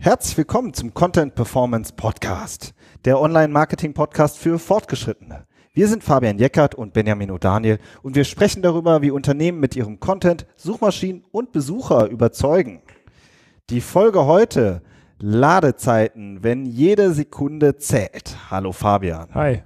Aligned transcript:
Herzlich 0.00 0.38
willkommen 0.38 0.72
zum 0.74 0.94
Content 0.94 1.34
Performance 1.34 1.92
Podcast, 1.92 2.72
der 3.04 3.20
Online-Marketing-Podcast 3.20 4.38
für 4.38 4.60
Fortgeschrittene. 4.60 5.44
Wir 5.72 5.88
sind 5.88 6.04
Fabian 6.04 6.38
Jeckert 6.38 6.76
und 6.76 6.92
Benjamin 6.92 7.32
O'Daniel 7.32 7.80
und 8.02 8.14
wir 8.14 8.22
sprechen 8.22 8.62
darüber, 8.62 9.02
wie 9.02 9.10
Unternehmen 9.10 9.58
mit 9.58 9.74
ihrem 9.74 9.98
Content 9.98 10.46
Suchmaschinen 10.54 11.24
und 11.32 11.50
Besucher 11.50 12.06
überzeugen. 12.10 12.80
Die 13.70 13.80
Folge 13.80 14.24
heute 14.24 14.82
Ladezeiten, 15.18 16.44
wenn 16.44 16.64
jede 16.64 17.12
Sekunde 17.12 17.76
zählt. 17.78 18.36
Hallo 18.52 18.70
Fabian. 18.70 19.34
Hi. 19.34 19.64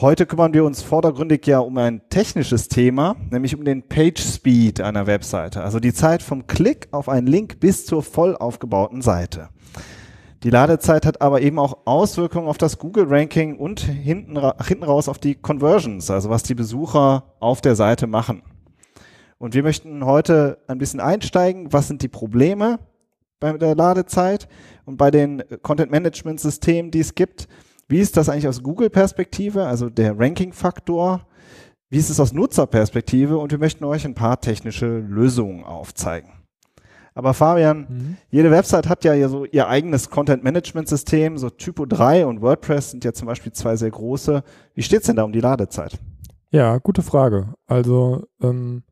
Heute 0.00 0.26
kümmern 0.26 0.52
wir 0.52 0.64
uns 0.64 0.82
vordergründig 0.82 1.46
ja 1.46 1.60
um 1.60 1.78
ein 1.78 2.02
technisches 2.10 2.66
Thema, 2.66 3.14
nämlich 3.30 3.54
um 3.54 3.64
den 3.64 3.86
Page 3.86 4.20
Speed 4.20 4.80
einer 4.80 5.06
Webseite, 5.06 5.62
also 5.62 5.78
die 5.78 5.94
Zeit 5.94 6.20
vom 6.20 6.48
Klick 6.48 6.88
auf 6.90 7.08
einen 7.08 7.28
Link 7.28 7.60
bis 7.60 7.86
zur 7.86 8.02
voll 8.02 8.36
aufgebauten 8.36 9.02
Seite. 9.02 9.50
Die 10.42 10.50
Ladezeit 10.50 11.06
hat 11.06 11.22
aber 11.22 11.42
eben 11.42 11.60
auch 11.60 11.78
Auswirkungen 11.84 12.48
auf 12.48 12.58
das 12.58 12.78
Google-Ranking 12.78 13.56
und 13.56 13.82
hinten, 13.82 14.36
hinten 14.66 14.82
raus 14.82 15.08
auf 15.08 15.18
die 15.20 15.36
Conversions, 15.36 16.10
also 16.10 16.28
was 16.28 16.42
die 16.42 16.56
Besucher 16.56 17.32
auf 17.38 17.60
der 17.60 17.76
Seite 17.76 18.08
machen. 18.08 18.42
Und 19.38 19.54
wir 19.54 19.62
möchten 19.62 20.04
heute 20.04 20.58
ein 20.66 20.78
bisschen 20.78 20.98
einsteigen, 20.98 21.72
was 21.72 21.86
sind 21.86 22.02
die 22.02 22.08
Probleme 22.08 22.80
bei 23.38 23.52
der 23.52 23.76
Ladezeit 23.76 24.48
und 24.86 24.96
bei 24.96 25.12
den 25.12 25.44
Content-Management-Systemen, 25.62 26.90
die 26.90 27.00
es 27.00 27.14
gibt 27.14 27.46
wie 27.88 28.00
ist 28.00 28.16
das 28.16 28.28
eigentlich 28.28 28.48
aus 28.48 28.62
Google-Perspektive, 28.62 29.66
also 29.66 29.90
der 29.90 30.18
Ranking-Faktor? 30.18 31.26
Wie 31.90 31.98
ist 31.98 32.10
es 32.10 32.20
aus 32.20 32.32
Nutzerperspektive? 32.32 33.38
Und 33.38 33.52
wir 33.52 33.58
möchten 33.58 33.84
euch 33.84 34.04
ein 34.04 34.14
paar 34.14 34.40
technische 34.40 34.98
Lösungen 34.98 35.64
aufzeigen. 35.64 36.30
Aber 37.14 37.32
Fabian, 37.32 37.86
mhm. 37.88 38.16
jede 38.30 38.50
Website 38.50 38.88
hat 38.88 39.04
ja 39.04 39.28
so 39.28 39.44
ihr 39.44 39.68
eigenes 39.68 40.10
Content-Management-System. 40.10 41.38
So 41.38 41.50
Typo 41.50 41.86
3 41.86 42.26
und 42.26 42.42
WordPress 42.42 42.90
sind 42.90 43.04
ja 43.04 43.12
zum 43.12 43.26
Beispiel 43.26 43.52
zwei 43.52 43.76
sehr 43.76 43.90
große. 43.90 44.42
Wie 44.74 44.82
steht 44.82 45.00
es 45.00 45.06
denn 45.06 45.16
da 45.16 45.22
um 45.22 45.32
die 45.32 45.40
Ladezeit? 45.40 45.98
Ja, 46.50 46.78
gute 46.78 47.02
Frage. 47.02 47.54
Also 47.66 48.24
ähm, 48.42 48.82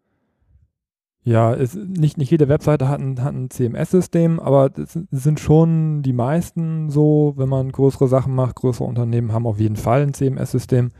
ja, 1.24 1.54
es, 1.54 1.74
nicht, 1.74 2.18
nicht 2.18 2.30
jede 2.30 2.48
Webseite 2.48 2.88
hat 2.88 3.00
ein, 3.00 3.22
hat 3.22 3.32
ein 3.32 3.48
CMS-System, 3.48 4.40
aber 4.40 4.70
es 4.76 4.98
sind 5.10 5.38
schon 5.38 6.02
die 6.02 6.12
meisten 6.12 6.90
so, 6.90 7.34
wenn 7.36 7.48
man 7.48 7.70
größere 7.70 8.08
Sachen 8.08 8.34
macht, 8.34 8.56
größere 8.56 8.84
Unternehmen 8.84 9.32
haben 9.32 9.46
auf 9.46 9.60
jeden 9.60 9.76
Fall 9.76 10.02
ein 10.02 10.14
CMS-System. 10.14 10.90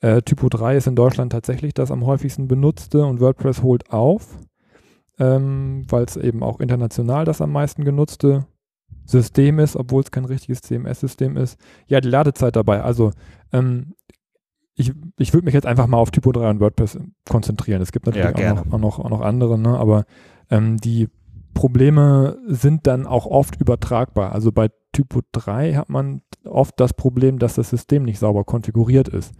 Äh, 0.00 0.22
Typo 0.22 0.48
3 0.48 0.76
ist 0.76 0.86
in 0.86 0.96
Deutschland 0.96 1.32
tatsächlich 1.32 1.74
das 1.74 1.90
am 1.90 2.06
häufigsten 2.06 2.48
benutzte 2.48 3.04
und 3.04 3.20
WordPress 3.20 3.62
holt 3.62 3.90
auf, 3.90 4.38
ähm, 5.18 5.84
weil 5.88 6.04
es 6.04 6.16
eben 6.16 6.42
auch 6.42 6.60
international 6.60 7.26
das 7.26 7.42
am 7.42 7.52
meisten 7.52 7.84
genutzte 7.84 8.46
System 9.04 9.58
ist, 9.58 9.76
obwohl 9.76 10.02
es 10.02 10.10
kein 10.10 10.24
richtiges 10.24 10.62
CMS-System 10.62 11.36
ist. 11.36 11.58
Ja, 11.88 12.00
die 12.00 12.08
Ladezeit 12.08 12.56
dabei. 12.56 12.82
Also 12.82 13.10
ähm, 13.52 13.94
ich, 14.78 14.92
ich 15.18 15.34
würde 15.34 15.44
mich 15.44 15.54
jetzt 15.54 15.66
einfach 15.66 15.88
mal 15.88 15.98
auf 15.98 16.10
Typo 16.12 16.30
3 16.30 16.50
und 16.50 16.60
WordPress 16.60 16.98
konzentrieren. 17.28 17.82
Es 17.82 17.92
gibt 17.92 18.06
natürlich 18.06 18.38
ja, 18.38 18.52
auch, 18.52 18.64
noch, 18.64 18.72
auch, 18.72 18.78
noch, 18.78 18.98
auch, 19.00 19.10
noch, 19.10 19.20
andere, 19.20 19.58
ne? 19.58 19.76
aber 19.76 20.04
ähm, 20.50 20.76
die 20.76 21.08
Probleme 21.52 22.38
sind 22.46 22.86
dann 22.86 23.04
auch 23.04 23.26
oft 23.26 23.60
übertragbar. 23.60 24.32
Also 24.32 24.52
bei 24.52 24.70
Typo 24.92 25.20
3 25.32 25.74
hat 25.74 25.88
man 25.88 26.22
oft 26.44 26.78
das 26.78 26.94
Problem, 26.94 27.40
dass 27.40 27.56
das 27.56 27.70
System 27.70 28.04
nicht 28.04 28.20
sauber 28.20 28.44
konfiguriert 28.44 29.08
ist. 29.08 29.34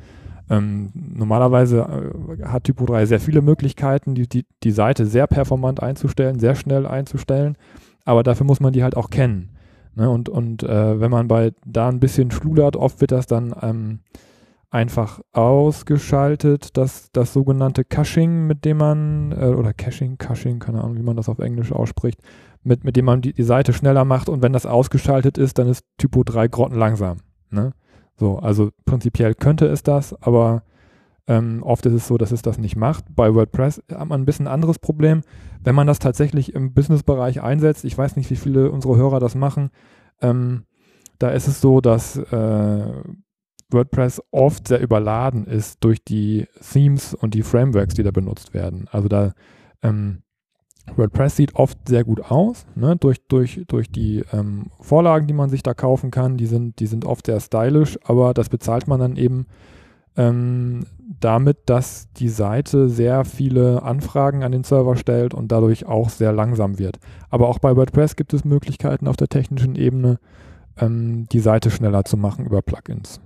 Ähm, 0.50 0.91
normalerweise 0.94 2.12
äh, 2.41 2.44
hat 2.47 2.65
Typo 2.65 2.87
3 2.87 3.06
sehr 3.06 3.21
viele 3.21 3.41
Möglichkeiten, 3.41 4.16
die, 4.16 4.28
die, 4.28 4.44
die 4.65 4.72
Seite 4.72 5.06
sehr 5.06 5.28
performant 5.28 5.81
einzustellen, 5.81 6.41
sehr 6.41 6.56
schnell 6.56 6.84
einzustellen, 6.84 7.56
aber 8.04 8.25
dafür 8.25 8.47
muss 8.47 8.59
man 8.59 8.72
die 8.72 8.82
halt 8.82 8.97
auch 8.97 9.10
kennen. 9.10 9.50
Ne? 9.94 10.10
Und, 10.10 10.28
und 10.28 10.65
äh, 10.65 11.00
wenn 11.00 11.10
man 11.12 11.28
bei 11.28 11.53
da 11.65 11.88
ein 11.88 12.00
bisschen 12.00 12.32
schludert, 12.32 12.75
oft 12.75 13.00
wird 13.00 13.12
das 13.12 13.27
dann 13.27 13.54
ähm, 13.62 14.00
einfach 14.71 15.21
ausgeschaltet, 15.33 16.77
das, 16.77 17.11
das 17.12 17.33
sogenannte 17.33 17.84
Caching, 17.84 18.47
mit 18.47 18.65
dem 18.65 18.79
man, 18.79 19.33
äh, 19.33 19.47
oder 19.47 19.73
Caching, 19.73 20.19
Caching, 20.19 20.59
keine 20.59 20.83
Ahnung, 20.83 20.97
wie 20.97 21.03
man 21.03 21.17
das 21.17 21.29
auf 21.29 21.39
Englisch 21.39 21.73
ausspricht, 21.73 22.21
mit, 22.62 22.84
mit 22.84 22.97
dem 22.97 23.07
man 23.07 23.23
die, 23.23 23.33
die 23.33 23.45
Seite 23.45 23.73
schneller 23.73 24.05
macht 24.05 24.28
und 24.28 24.43
wenn 24.43 24.53
das 24.53 24.67
ausgeschaltet 24.67 25.39
ist, 25.39 25.59
dann 25.59 25.69
ist 25.69 25.84
Typo 25.97 26.23
3 26.23 26.49
grottenlangsam. 26.49 27.19
Ne? 27.51 27.73
So, 28.17 28.39
also 28.39 28.71
prinzipiell 28.84 29.34
könnte 29.34 29.67
es 29.67 29.83
das, 29.83 30.15
aber 30.23 30.65
ähm, 31.28 31.62
oft 31.62 31.87
ist 31.87 31.93
es 31.93 32.07
so, 32.07 32.19
dass 32.19 32.33
es 32.33 32.43
das 32.43 32.59
nicht 32.59 32.77
macht. 32.77 33.05
Bei 33.15 33.34
WordPress 33.34 33.83
hat 33.91 34.09
man 34.09 34.21
ein 34.21 34.27
bisschen 34.27 34.47
anderes 34.47 34.78
Problem. 34.78 35.23
Wenn 35.62 35.75
man 35.75 35.87
das 35.87 35.99
tatsächlich 35.99 36.55
im 36.55 36.73
Businessbereich 36.73 37.43
einsetzt, 37.43 37.84
ich 37.84 37.97
weiß 37.97 38.17
nicht, 38.17 38.31
wie 38.31 38.37
viele 38.37 38.71
unserer 38.71 38.97
Hörer 38.97 39.21
das 39.21 39.34
machen, 39.34 39.71
ähm, 40.21 40.65
da 41.19 41.31
ist 41.31 41.47
es 41.47 41.61
so, 41.61 41.81
dass 41.81 42.17
äh, 42.17 42.93
WordPress 43.71 44.23
oft 44.31 44.69
sehr 44.69 44.81
überladen 44.81 45.47
ist 45.47 45.84
durch 45.84 46.03
die 46.03 46.47
Themes 46.61 47.15
und 47.15 47.34
die 47.34 47.43
Frameworks, 47.43 47.95
die 47.95 48.03
da 48.03 48.11
benutzt 48.11 48.55
werden. 48.55 48.89
Also 48.91 49.09
da 49.09 49.33
ähm, 49.83 50.23
WordPress 50.97 51.37
sieht 51.37 51.55
oft 51.55 51.77
sehr 51.87 52.05
gut 52.05 52.31
aus, 52.31 52.67
ne? 52.75 52.97
durch, 52.97 53.19
durch, 53.28 53.62
durch 53.69 53.91
die 53.91 54.25
ähm, 54.33 54.67
Vorlagen, 54.81 55.27
die 55.27 55.34
man 55.34 55.51
sich 55.51 55.62
da 55.62 55.75
kaufen 55.75 56.11
kann. 56.11 56.37
Die 56.37 56.47
sind, 56.47 56.81
die 56.81 56.87
sind 56.87 57.05
oft 57.05 57.27
sehr 57.27 57.41
stylisch, 57.41 57.99
aber 58.05 58.34
das 58.34 58.49
bezahlt 58.49 58.89
man 58.89 59.01
dann 59.01 59.17
eben 59.17 59.47
ähm, 60.17 60.87
damit, 61.21 61.59
dass 61.67 62.12
die 62.15 62.28
Seite 62.28 62.89
sehr 62.89 63.25
viele 63.25 63.83
Anfragen 63.83 64.43
an 64.43 64.53
den 64.53 64.65
Server 64.65 64.97
stellt 64.97 65.34
und 65.34 65.53
dadurch 65.53 65.87
auch 65.87 66.11
sehr 66.11 66.33
langsam 66.33 66.78
wird. 66.78 66.99
Aber 67.31 67.49
auch 67.49 67.59
bei 67.59 67.77
WordPress 67.77 68.17
gibt 68.17 68.33
es 68.33 68.45
Möglichkeiten 68.45 69.07
auf 69.07 69.17
der 69.17 69.28
technischen 69.28 69.77
Ebene, 69.77 70.19
ähm, 70.78 71.27
die 71.31 71.41
Seite 71.41 71.71
schneller 71.71 72.05
zu 72.05 72.17
machen 72.17 72.47
über 72.47 72.62
Plugins. 72.62 73.21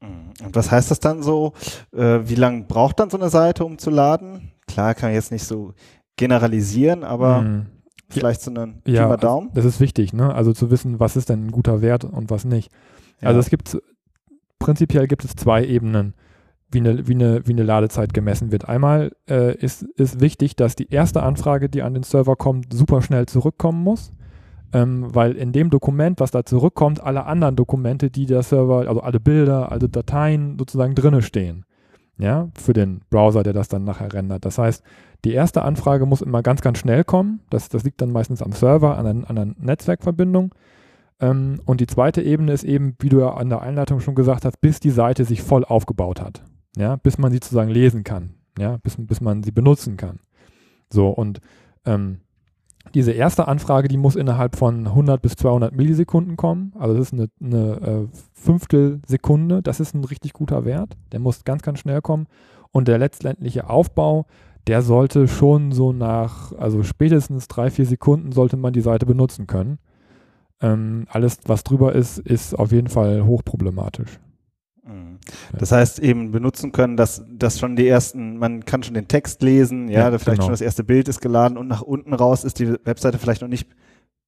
Mhm. 0.00 0.46
Und 0.46 0.54
was 0.54 0.70
heißt 0.70 0.90
das 0.90 1.00
dann 1.00 1.22
so? 1.22 1.52
Äh, 1.92 2.20
wie 2.24 2.34
lange 2.34 2.64
braucht 2.64 3.00
dann 3.00 3.10
so 3.10 3.18
eine 3.18 3.30
Seite, 3.30 3.64
um 3.64 3.78
zu 3.78 3.90
laden? 3.90 4.52
Klar, 4.66 4.94
kann 4.94 5.10
ich 5.10 5.16
jetzt 5.16 5.32
nicht 5.32 5.44
so 5.44 5.72
generalisieren, 6.16 7.04
aber 7.04 7.42
mhm. 7.42 7.66
vielleicht 8.08 8.42
so 8.42 8.50
einen 8.50 8.82
ja, 8.86 9.16
Daumen. 9.16 9.50
Das 9.54 9.64
ist 9.64 9.80
wichtig, 9.80 10.12
ne? 10.12 10.34
Also 10.34 10.52
zu 10.52 10.70
wissen, 10.70 11.00
was 11.00 11.16
ist 11.16 11.28
denn 11.28 11.46
ein 11.46 11.50
guter 11.50 11.80
Wert 11.80 12.04
und 12.04 12.30
was 12.30 12.44
nicht. 12.44 12.70
Ja. 13.20 13.28
Also 13.28 13.40
es 13.40 13.50
gibt 13.50 13.78
prinzipiell 14.58 15.06
gibt 15.06 15.24
es 15.24 15.34
zwei 15.36 15.64
Ebenen, 15.64 16.14
wie 16.70 16.80
eine, 16.80 17.06
wie 17.08 17.14
eine, 17.14 17.46
wie 17.46 17.52
eine 17.52 17.62
Ladezeit 17.62 18.12
gemessen 18.12 18.52
wird. 18.52 18.68
Einmal 18.68 19.12
äh, 19.28 19.56
ist, 19.56 19.82
ist 19.82 20.20
wichtig, 20.20 20.56
dass 20.56 20.76
die 20.76 20.90
erste 20.90 21.22
Anfrage, 21.22 21.68
die 21.68 21.82
an 21.82 21.94
den 21.94 22.02
Server 22.02 22.36
kommt, 22.36 22.72
super 22.72 23.00
schnell 23.00 23.26
zurückkommen 23.26 23.82
muss 23.82 24.12
ähm, 24.72 25.14
weil 25.14 25.32
in 25.32 25.52
dem 25.52 25.70
Dokument, 25.70 26.20
was 26.20 26.30
da 26.30 26.44
zurückkommt, 26.44 27.02
alle 27.02 27.24
anderen 27.26 27.56
Dokumente, 27.56 28.10
die 28.10 28.26
der 28.26 28.42
Server, 28.42 28.88
also 28.88 29.00
alle 29.00 29.20
Bilder, 29.20 29.72
alle 29.72 29.88
Dateien 29.88 30.56
sozusagen 30.58 30.94
drinne 30.94 31.22
stehen. 31.22 31.64
Ja, 32.20 32.48
für 32.58 32.72
den 32.72 33.02
Browser, 33.10 33.44
der 33.44 33.52
das 33.52 33.68
dann 33.68 33.84
nachher 33.84 34.12
rendert. 34.12 34.44
Das 34.44 34.58
heißt, 34.58 34.82
die 35.24 35.32
erste 35.32 35.62
Anfrage 35.62 36.04
muss 36.04 36.20
immer 36.20 36.42
ganz, 36.42 36.62
ganz 36.62 36.78
schnell 36.78 37.04
kommen. 37.04 37.40
Das, 37.48 37.68
das 37.68 37.84
liegt 37.84 38.00
dann 38.00 38.10
meistens 38.10 38.42
am 38.42 38.52
Server, 38.52 38.98
an 38.98 39.06
einer, 39.06 39.30
an 39.30 39.38
einer 39.38 39.54
Netzwerkverbindung. 39.56 40.52
Ähm, 41.20 41.60
und 41.64 41.80
die 41.80 41.86
zweite 41.86 42.20
Ebene 42.22 42.52
ist 42.52 42.64
eben, 42.64 42.96
wie 42.98 43.08
du 43.08 43.20
ja 43.20 43.34
an 43.34 43.48
der 43.48 43.62
Einleitung 43.62 44.00
schon 44.00 44.16
gesagt 44.16 44.44
hast, 44.44 44.60
bis 44.60 44.80
die 44.80 44.90
Seite 44.90 45.24
sich 45.24 45.42
voll 45.42 45.64
aufgebaut 45.64 46.20
hat. 46.20 46.42
Ja, 46.76 46.96
bis 46.96 47.18
man 47.18 47.30
sie 47.30 47.36
sozusagen 47.36 47.70
lesen 47.70 48.02
kann. 48.02 48.34
Ja, 48.58 48.78
bis, 48.78 48.96
bis 48.98 49.20
man 49.20 49.44
sie 49.44 49.52
benutzen 49.52 49.96
kann. 49.96 50.18
So, 50.92 51.08
und 51.08 51.40
ähm, 51.84 52.20
diese 52.94 53.12
erste 53.12 53.48
Anfrage, 53.48 53.88
die 53.88 53.96
muss 53.96 54.16
innerhalb 54.16 54.56
von 54.56 54.86
100 54.86 55.20
bis 55.20 55.36
200 55.36 55.74
Millisekunden 55.74 56.36
kommen. 56.36 56.72
Also 56.78 56.96
das 56.96 57.12
ist 57.12 57.12
eine, 57.12 57.28
eine 57.40 57.80
äh, 57.80 58.18
Fünftelsekunde. 58.34 59.62
Das 59.62 59.80
ist 59.80 59.94
ein 59.94 60.04
richtig 60.04 60.32
guter 60.32 60.64
Wert. 60.64 60.96
Der 61.12 61.20
muss 61.20 61.44
ganz, 61.44 61.62
ganz 61.62 61.78
schnell 61.80 62.00
kommen. 62.00 62.26
Und 62.70 62.88
der 62.88 62.98
letztendliche 62.98 63.68
Aufbau, 63.68 64.26
der 64.66 64.82
sollte 64.82 65.28
schon 65.28 65.72
so 65.72 65.92
nach, 65.92 66.52
also 66.52 66.82
spätestens 66.82 67.48
drei, 67.48 67.70
vier 67.70 67.86
Sekunden 67.86 68.32
sollte 68.32 68.56
man 68.56 68.72
die 68.72 68.80
Seite 68.80 69.06
benutzen 69.06 69.46
können. 69.46 69.78
Ähm, 70.60 71.06
alles, 71.10 71.38
was 71.46 71.64
drüber 71.64 71.94
ist, 71.94 72.18
ist 72.18 72.58
auf 72.58 72.72
jeden 72.72 72.88
Fall 72.88 73.24
hochproblematisch. 73.24 74.18
Mhm. 74.88 75.18
Das 75.58 75.72
heißt 75.72 75.98
eben 75.98 76.30
benutzen 76.30 76.72
können, 76.72 76.96
dass, 76.96 77.22
dass 77.30 77.58
schon 77.58 77.76
die 77.76 77.86
ersten, 77.86 78.38
man 78.38 78.64
kann 78.64 78.82
schon 78.82 78.94
den 78.94 79.08
Text 79.08 79.42
lesen, 79.42 79.88
ja, 79.88 80.10
ja 80.10 80.18
vielleicht 80.18 80.26
genau. 80.26 80.44
schon 80.44 80.52
das 80.52 80.60
erste 80.60 80.84
Bild 80.84 81.08
ist 81.08 81.20
geladen 81.20 81.58
und 81.58 81.68
nach 81.68 81.82
unten 81.82 82.14
raus 82.14 82.44
ist 82.44 82.58
die 82.58 82.72
Webseite 82.84 83.18
vielleicht 83.18 83.42
noch 83.42 83.48
nicht 83.48 83.68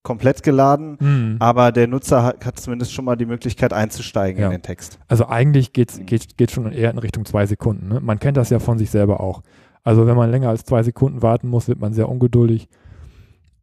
komplett 0.02 0.42
geladen, 0.42 0.96
mhm. 0.98 1.36
aber 1.40 1.72
der 1.72 1.86
Nutzer 1.86 2.22
hat, 2.22 2.44
hat, 2.44 2.58
zumindest 2.58 2.92
schon 2.92 3.04
mal 3.04 3.16
die 3.16 3.26
Möglichkeit 3.26 3.72
einzusteigen 3.72 4.40
ja. 4.40 4.46
in 4.46 4.52
den 4.52 4.62
Text. 4.62 4.98
Also 5.08 5.26
eigentlich 5.26 5.72
geht's, 5.72 5.98
mhm. 5.98 6.06
geht 6.06 6.36
geht 6.36 6.50
schon 6.50 6.72
eher 6.72 6.90
in 6.90 6.98
Richtung 6.98 7.24
zwei 7.24 7.46
Sekunden. 7.46 7.88
Ne? 7.88 8.00
Man 8.00 8.18
kennt 8.18 8.36
das 8.36 8.50
ja 8.50 8.58
von 8.58 8.78
sich 8.78 8.90
selber 8.90 9.20
auch. 9.20 9.42
Also 9.82 10.06
wenn 10.06 10.16
man 10.16 10.30
länger 10.30 10.48
als 10.48 10.64
zwei 10.64 10.82
Sekunden 10.82 11.22
warten 11.22 11.48
muss, 11.48 11.68
wird 11.68 11.80
man 11.80 11.92
sehr 11.92 12.08
ungeduldig 12.08 12.68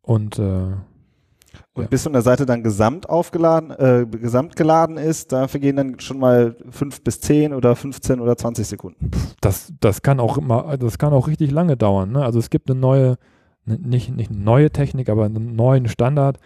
und 0.01 0.39
äh, 0.39 0.73
und 1.73 1.83
ja. 1.83 1.89
bis 1.89 2.03
so 2.03 2.09
eine 2.09 2.21
Seite 2.21 2.45
dann 2.45 2.63
gesamt 2.63 3.09
aufgeladen, 3.09 3.71
äh, 3.71 4.05
gesamt 4.05 4.55
geladen 4.55 4.97
ist, 4.97 5.31
da 5.31 5.47
vergehen 5.47 5.75
dann 5.75 5.99
schon 5.99 6.19
mal 6.19 6.55
fünf 6.69 7.03
bis 7.03 7.19
zehn 7.21 7.53
oder 7.53 7.75
15 7.75 8.19
oder 8.19 8.37
20 8.37 8.67
Sekunden. 8.67 9.11
Das, 9.41 9.73
das 9.79 10.01
kann 10.01 10.19
auch 10.19 10.37
immer, 10.37 10.77
das 10.77 10.97
kann 10.97 11.13
auch 11.13 11.27
richtig 11.27 11.51
lange 11.51 11.77
dauern. 11.77 12.11
Ne? 12.11 12.23
Also 12.23 12.39
es 12.39 12.49
gibt 12.49 12.69
eine 12.69 12.79
neue, 12.79 13.17
ne, 13.65 13.77
nicht, 13.79 14.15
nicht 14.15 14.31
eine 14.31 14.39
neue 14.39 14.71
Technik, 14.71 15.09
aber 15.09 15.25
einen 15.25 15.55
neuen 15.55 15.87
Standard. 15.87 16.39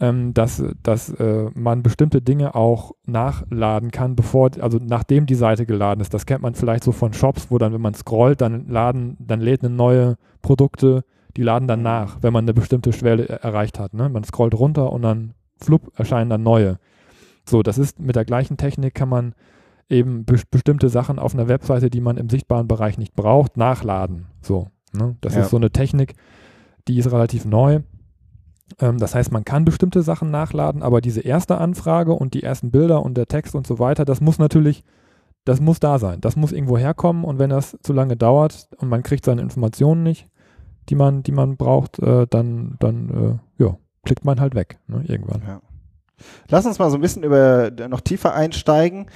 ähm, 0.00 0.32
dass, 0.32 0.62
dass 0.82 1.10
äh, 1.10 1.50
man 1.54 1.82
bestimmte 1.82 2.22
Dinge 2.22 2.54
auch 2.54 2.92
nachladen 3.04 3.90
kann, 3.90 4.16
bevor, 4.16 4.50
also 4.60 4.78
nachdem 4.82 5.26
die 5.26 5.34
Seite 5.34 5.66
geladen 5.66 6.00
ist. 6.00 6.14
Das 6.14 6.24
kennt 6.24 6.40
man 6.42 6.54
vielleicht 6.54 6.84
so 6.84 6.92
von 6.92 7.12
Shops, 7.12 7.50
wo 7.50 7.58
dann, 7.58 7.74
wenn 7.74 7.82
man 7.82 7.94
scrollt, 7.94 8.40
dann 8.40 8.66
laden, 8.68 9.16
dann 9.20 9.40
lädt 9.40 9.62
eine 9.62 9.74
neue 9.74 10.16
Produkte, 10.40 11.04
die 11.36 11.42
laden 11.42 11.68
dann 11.68 11.82
nach, 11.82 12.18
wenn 12.22 12.32
man 12.32 12.44
eine 12.44 12.54
bestimmte 12.54 12.92
Schwelle 12.92 13.28
erreicht 13.28 13.78
hat. 13.78 13.94
Ne? 13.94 14.08
Man 14.08 14.24
scrollt 14.24 14.54
runter 14.54 14.92
und 14.92 15.02
dann 15.02 15.34
flupp 15.58 15.92
erscheinen 15.98 16.30
dann 16.30 16.42
neue. 16.42 16.78
So, 17.48 17.62
das 17.62 17.78
ist 17.78 17.98
mit 18.00 18.16
der 18.16 18.24
gleichen 18.24 18.56
Technik 18.56 18.94
kann 18.94 19.08
man 19.08 19.34
eben 19.88 20.24
be 20.24 20.40
bestimmte 20.50 20.88
Sachen 20.88 21.18
auf 21.18 21.34
einer 21.34 21.48
Webseite, 21.48 21.90
die 21.90 22.00
man 22.00 22.16
im 22.16 22.30
sichtbaren 22.30 22.68
Bereich 22.68 22.96
nicht 22.96 23.14
braucht, 23.14 23.56
nachladen. 23.56 24.26
So, 24.40 24.68
ne? 24.92 25.16
Das 25.20 25.34
ja. 25.34 25.42
ist 25.42 25.50
so 25.50 25.56
eine 25.56 25.70
Technik, 25.70 26.14
die 26.88 26.98
ist 26.98 27.10
relativ 27.10 27.44
neu. 27.44 27.80
Ähm, 28.78 28.98
das 28.98 29.14
heißt, 29.14 29.32
man 29.32 29.44
kann 29.44 29.64
bestimmte 29.64 30.02
Sachen 30.02 30.30
nachladen, 30.30 30.82
aber 30.82 31.00
diese 31.00 31.20
erste 31.20 31.58
Anfrage 31.58 32.12
und 32.12 32.34
die 32.34 32.42
ersten 32.42 32.70
Bilder 32.70 33.02
und 33.02 33.16
der 33.16 33.26
Text 33.26 33.54
und 33.54 33.66
so 33.66 33.78
weiter, 33.78 34.04
das 34.04 34.20
muss 34.20 34.38
natürlich, 34.38 34.84
das 35.44 35.60
muss 35.60 35.80
da 35.80 35.98
sein. 35.98 36.20
Das 36.20 36.36
muss 36.36 36.52
irgendwo 36.52 36.78
herkommen 36.78 37.24
und 37.24 37.38
wenn 37.38 37.50
das 37.50 37.76
zu 37.82 37.92
lange 37.92 38.16
dauert 38.16 38.68
und 38.78 38.88
man 38.88 39.02
kriegt 39.02 39.24
seine 39.24 39.42
Informationen 39.42 40.02
nicht, 40.02 40.28
die 40.90 40.96
man, 40.96 41.22
die 41.22 41.32
man 41.32 41.56
braucht, 41.56 41.98
äh, 42.00 42.26
dann, 42.28 42.76
dann 42.80 43.40
äh, 43.58 43.62
ja, 43.62 43.76
klickt 44.04 44.24
man 44.24 44.40
halt 44.40 44.54
weg, 44.54 44.78
ne, 44.88 45.04
irgendwann. 45.06 45.42
Ja. 45.46 45.60
Lass 46.48 46.66
uns 46.66 46.78
mal 46.78 46.90
so 46.90 46.96
ein 46.96 47.00
bisschen 47.00 47.22
über 47.22 47.70
noch 47.88 48.00
tiefer 48.00 48.34
einsteigen 48.34 49.06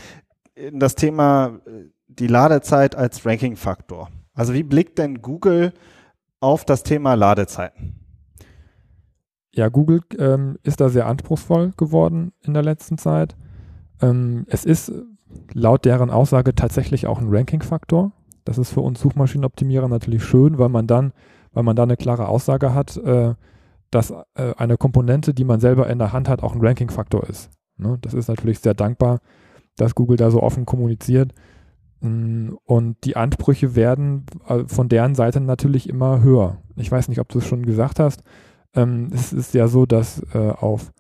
in 0.55 0.79
das 0.79 0.95
Thema 0.95 1.59
äh, 1.67 1.91
die 2.07 2.29
Ladezeit 2.29 2.95
als 2.95 3.27
Ranking-Faktor. 3.27 4.09
Also 4.35 4.55
wie 4.55 4.63
blickt 4.63 4.99
denn 4.99 5.21
Google 5.21 5.73
auf 6.41 6.65
das 6.65 6.85
Thema 6.85 7.15
Ladezeiten? 7.15 8.01
Ja, 9.53 9.69
Google 9.69 10.01
ähm, 10.19 10.59
ist 10.63 10.81
da 10.81 10.89
sehr 10.89 11.07
anspruchsvoll 11.07 11.73
geworden 11.77 12.33
in 12.43 12.55
der 12.55 12.63
letzten 12.63 12.99
Zeit. 12.99 13.37
Ähm, 14.01 14.45
es 14.49 14.65
ist 14.65 14.93
laut 15.53 15.85
deren 15.85 16.11
Aussage 16.11 16.55
tatsächlich 16.55 17.07
auch 17.07 17.21
ein 17.21 17.29
Ranking-Faktor. 17.29 18.13
Das 18.45 18.59
ist 18.59 18.71
für 18.71 18.81
uns 18.81 19.01
Suchmaschinenoptimierer 19.01 19.89
natürlich 19.89 20.25
schön, 20.25 20.59
weil 20.59 20.69
man 20.69 20.87
dann, 20.87 21.13
weil 21.55 21.63
man 21.63 21.77
da 21.77 21.85
eine 21.85 21.97
klare 21.97 22.29
Aussage 22.29 22.75
hat, 22.75 22.97
äh, 22.99 23.35
dass 23.91 24.11
äh, 24.11 24.55
eine 24.57 24.77
Komponente, 24.77 25.33
die 25.33 25.45
man 25.45 25.61
selber 25.61 25.89
in 25.89 25.99
der 25.99 26.13
Hand 26.13 26.29
hat, 26.29 26.43
auch 26.43 26.55
ein 26.55 26.61
Ranking-Faktor 26.61 27.29
ist. 27.29 27.51
Ne? 27.77 27.99
Das 28.03 28.13
ist 28.13 28.29
natürlich 28.29 28.59
sehr 28.59 28.75
dankbar, 28.75 29.21
dass 29.77 29.95
Google 29.95 30.17
da 30.17 30.31
so 30.31 30.43
offen 30.43 30.67
kommuniziert. 30.67 31.33
Mm, 32.01 32.51
und 32.65 32.97
die 33.05 33.17
Ansprüche 33.17 33.77
werden 33.77 34.27
äh, 34.49 34.65
von 34.67 34.89
deren 34.89 35.15
Seite 35.15 35.41
natürlich 35.41 35.89
immer 35.89 36.23
höher. 36.23 36.59
Ich 36.77 36.91
weiß 36.91 37.09
nicht, 37.09 37.21
ob 37.21 37.29
du 37.29 37.39
es 37.39 37.47
schon 37.47 37.65
gesagt 37.65 38.01
hast. 38.01 38.23
Ähm, 38.75 39.11
es 39.13 39.33
ist 39.33 39.55
ja 39.55 39.69
so, 39.69 39.87
dass 39.87 40.23
äh, 40.35 40.51
auf 40.51 40.93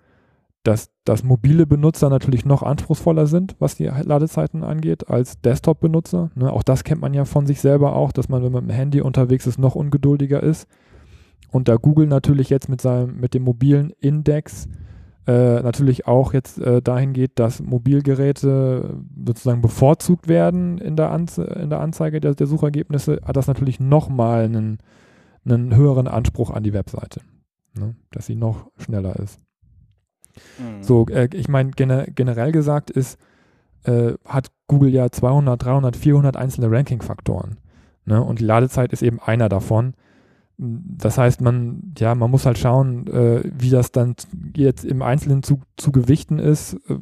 dass, 0.64 0.90
dass 1.04 1.22
mobile 1.22 1.66
Benutzer 1.66 2.08
natürlich 2.08 2.46
noch 2.46 2.62
anspruchsvoller 2.62 3.26
sind, 3.26 3.54
was 3.58 3.76
die 3.76 3.84
Ladezeiten 3.84 4.64
angeht, 4.64 5.08
als 5.10 5.40
Desktop-Benutzer. 5.42 6.30
Ne? 6.34 6.50
Auch 6.50 6.62
das 6.62 6.84
kennt 6.84 7.02
man 7.02 7.12
ja 7.12 7.26
von 7.26 7.46
sich 7.46 7.60
selber 7.60 7.94
auch, 7.94 8.12
dass 8.12 8.30
man, 8.30 8.42
wenn 8.42 8.50
man 8.50 8.64
mit 8.64 8.72
dem 8.72 8.76
Handy 8.76 9.02
unterwegs 9.02 9.46
ist, 9.46 9.58
noch 9.58 9.74
ungeduldiger 9.74 10.42
ist. 10.42 10.66
Und 11.52 11.68
da 11.68 11.76
Google 11.76 12.06
natürlich 12.06 12.48
jetzt 12.48 12.70
mit 12.70 12.80
seinem, 12.80 13.20
mit 13.20 13.34
dem 13.34 13.42
mobilen 13.42 13.92
Index 14.00 14.66
äh, 15.26 15.60
natürlich 15.60 16.06
auch 16.06 16.32
jetzt 16.32 16.58
äh, 16.58 16.80
dahin 16.80 17.12
geht, 17.12 17.38
dass 17.38 17.62
Mobilgeräte 17.62 19.02
sozusagen 19.26 19.60
bevorzugt 19.60 20.28
werden 20.28 20.78
in 20.78 20.96
der, 20.96 21.10
Anze 21.10 21.44
in 21.44 21.68
der 21.68 21.80
Anzeige 21.80 22.20
der, 22.20 22.34
der, 22.34 22.46
Suchergebnisse, 22.46 23.20
hat 23.24 23.36
das 23.36 23.46
natürlich 23.46 23.80
nochmal 23.80 24.44
einen, 24.44 24.78
einen 25.44 25.76
höheren 25.76 26.08
Anspruch 26.08 26.50
an 26.50 26.62
die 26.62 26.72
Webseite, 26.72 27.20
ne? 27.78 27.94
dass 28.12 28.26
sie 28.26 28.34
noch 28.34 28.70
schneller 28.78 29.16
ist. 29.16 29.43
Mhm. 30.58 30.82
So, 30.82 31.06
äh, 31.08 31.28
ich 31.32 31.48
meine, 31.48 31.70
gene 31.70 32.06
generell 32.14 32.52
gesagt 32.52 32.90
ist, 32.90 33.18
äh, 33.84 34.14
hat 34.24 34.50
Google 34.66 34.90
ja 34.90 35.10
200, 35.10 35.62
300, 35.62 35.96
400 35.96 36.36
einzelne 36.36 36.70
Ranking-Faktoren. 36.70 37.58
Ne? 38.06 38.22
Und 38.22 38.40
die 38.40 38.44
Ladezeit 38.44 38.92
ist 38.92 39.02
eben 39.02 39.20
einer 39.20 39.48
davon. 39.48 39.94
Das 40.56 41.18
heißt, 41.18 41.40
man, 41.40 41.94
ja, 41.98 42.14
man 42.14 42.30
muss 42.30 42.46
halt 42.46 42.58
schauen, 42.58 43.06
äh, 43.08 43.42
wie 43.44 43.70
das 43.70 43.92
dann 43.92 44.14
jetzt 44.56 44.84
im 44.84 45.02
Einzelnen 45.02 45.42
zu, 45.42 45.60
zu 45.76 45.90
gewichten 45.90 46.38
ist. 46.38 46.74
Äh, 46.88 46.98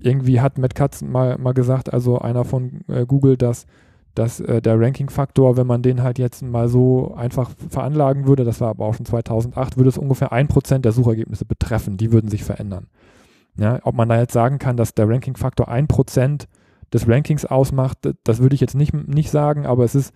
irgendwie 0.00 0.40
hat 0.40 0.58
Matt 0.58 0.74
Katz 0.74 1.02
mal, 1.02 1.38
mal 1.38 1.54
gesagt, 1.54 1.92
also 1.92 2.18
einer 2.18 2.44
von 2.44 2.82
äh, 2.88 3.06
Google, 3.06 3.36
dass, 3.36 3.66
dass 4.14 4.40
äh, 4.40 4.62
der 4.62 4.80
Ranking-Faktor, 4.80 5.56
wenn 5.56 5.66
man 5.66 5.82
den 5.82 6.02
halt 6.02 6.18
jetzt 6.18 6.42
mal 6.42 6.68
so 6.68 7.14
einfach 7.14 7.50
veranlagen 7.68 8.26
würde, 8.26 8.44
das 8.44 8.60
war 8.60 8.68
aber 8.68 8.86
auch 8.86 8.94
schon 8.94 9.06
2008, 9.06 9.76
würde 9.76 9.88
es 9.88 9.98
ungefähr 9.98 10.32
ein 10.32 10.48
Prozent 10.48 10.84
der 10.84 10.92
Suchergebnisse 10.92 11.44
betreffen. 11.44 11.96
Die 11.96 12.12
würden 12.12 12.30
sich 12.30 12.44
verändern. 12.44 12.86
Ja, 13.56 13.78
ob 13.82 13.94
man 13.94 14.08
da 14.08 14.18
jetzt 14.18 14.32
sagen 14.32 14.58
kann, 14.58 14.76
dass 14.76 14.94
der 14.94 15.08
Ranking-Faktor 15.08 15.68
ein 15.68 15.86
Prozent 15.86 16.48
des 16.92 17.08
Rankings 17.08 17.44
ausmacht, 17.44 17.98
das 18.24 18.40
würde 18.40 18.54
ich 18.54 18.60
jetzt 18.60 18.74
nicht, 18.74 18.94
nicht 18.94 19.30
sagen, 19.30 19.66
aber 19.66 19.84
es 19.84 19.94
ist 19.94 20.12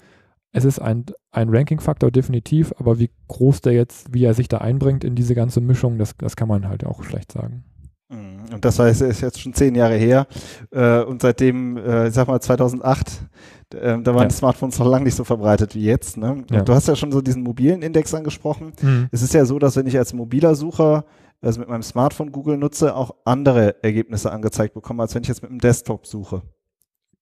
es 0.52 0.64
ist 0.64 0.78
ein, 0.78 1.04
ein 1.30 1.48
Ranking-Faktor 1.50 2.10
definitiv, 2.10 2.72
aber 2.78 2.98
wie 2.98 3.10
groß 3.28 3.60
der 3.60 3.74
jetzt, 3.74 4.12
wie 4.12 4.24
er 4.24 4.34
sich 4.34 4.48
da 4.48 4.58
einbringt 4.58 5.04
in 5.04 5.14
diese 5.14 5.34
ganze 5.34 5.60
Mischung, 5.60 5.98
das, 5.98 6.16
das 6.16 6.36
kann 6.36 6.48
man 6.48 6.68
halt 6.68 6.84
auch 6.86 7.02
schlecht 7.04 7.32
sagen. 7.32 7.64
Mhm. 8.08 8.54
Und 8.54 8.64
das 8.64 8.78
heißt, 8.78 9.02
er 9.02 9.08
ist 9.08 9.20
jetzt 9.20 9.40
schon 9.40 9.52
zehn 9.52 9.74
Jahre 9.74 9.96
her 9.96 10.26
äh, 10.70 11.02
und 11.02 11.20
seitdem, 11.20 11.76
äh, 11.76 12.08
ich 12.08 12.14
sag 12.14 12.28
mal 12.28 12.40
2008, 12.40 13.26
äh, 13.74 14.00
da 14.00 14.14
waren 14.14 14.22
ja. 14.22 14.28
die 14.28 14.34
Smartphones 14.34 14.78
noch 14.78 14.86
lange 14.86 15.04
nicht 15.04 15.14
so 15.14 15.24
verbreitet 15.24 15.74
wie 15.74 15.84
jetzt. 15.84 16.16
Ne? 16.16 16.44
Ja. 16.50 16.62
Du 16.62 16.72
hast 16.72 16.88
ja 16.88 16.96
schon 16.96 17.12
so 17.12 17.20
diesen 17.20 17.42
mobilen 17.42 17.82
Index 17.82 18.14
angesprochen. 18.14 18.72
Mhm. 18.80 19.08
Es 19.12 19.22
ist 19.22 19.34
ja 19.34 19.44
so, 19.44 19.58
dass 19.58 19.76
wenn 19.76 19.86
ich 19.86 19.96
als 19.96 20.12
mobiler 20.12 20.54
Sucher 20.54 21.04
also 21.40 21.60
mit 21.60 21.68
meinem 21.68 21.82
Smartphone 21.82 22.32
Google 22.32 22.56
nutze, 22.56 22.96
auch 22.96 23.14
andere 23.24 23.82
Ergebnisse 23.84 24.32
angezeigt 24.32 24.74
bekomme, 24.74 25.02
als 25.02 25.14
wenn 25.14 25.22
ich 25.22 25.28
jetzt 25.28 25.42
mit 25.42 25.50
dem 25.50 25.60
Desktop 25.60 26.06
suche. 26.06 26.42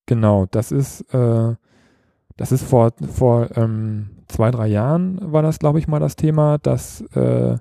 Genau, 0.06 0.46
das 0.50 0.72
ist 0.72 1.02
äh, 1.12 1.54
das 2.36 2.52
ist 2.52 2.64
vor, 2.64 2.92
vor 3.12 3.56
ähm, 3.56 4.10
zwei, 4.28 4.50
drei 4.50 4.66
Jahren 4.66 5.18
war 5.32 5.42
das, 5.42 5.58
glaube 5.58 5.78
ich, 5.78 5.88
mal 5.88 6.00
das 6.00 6.16
Thema, 6.16 6.58
dass 6.58 7.00
äh, 7.14 7.56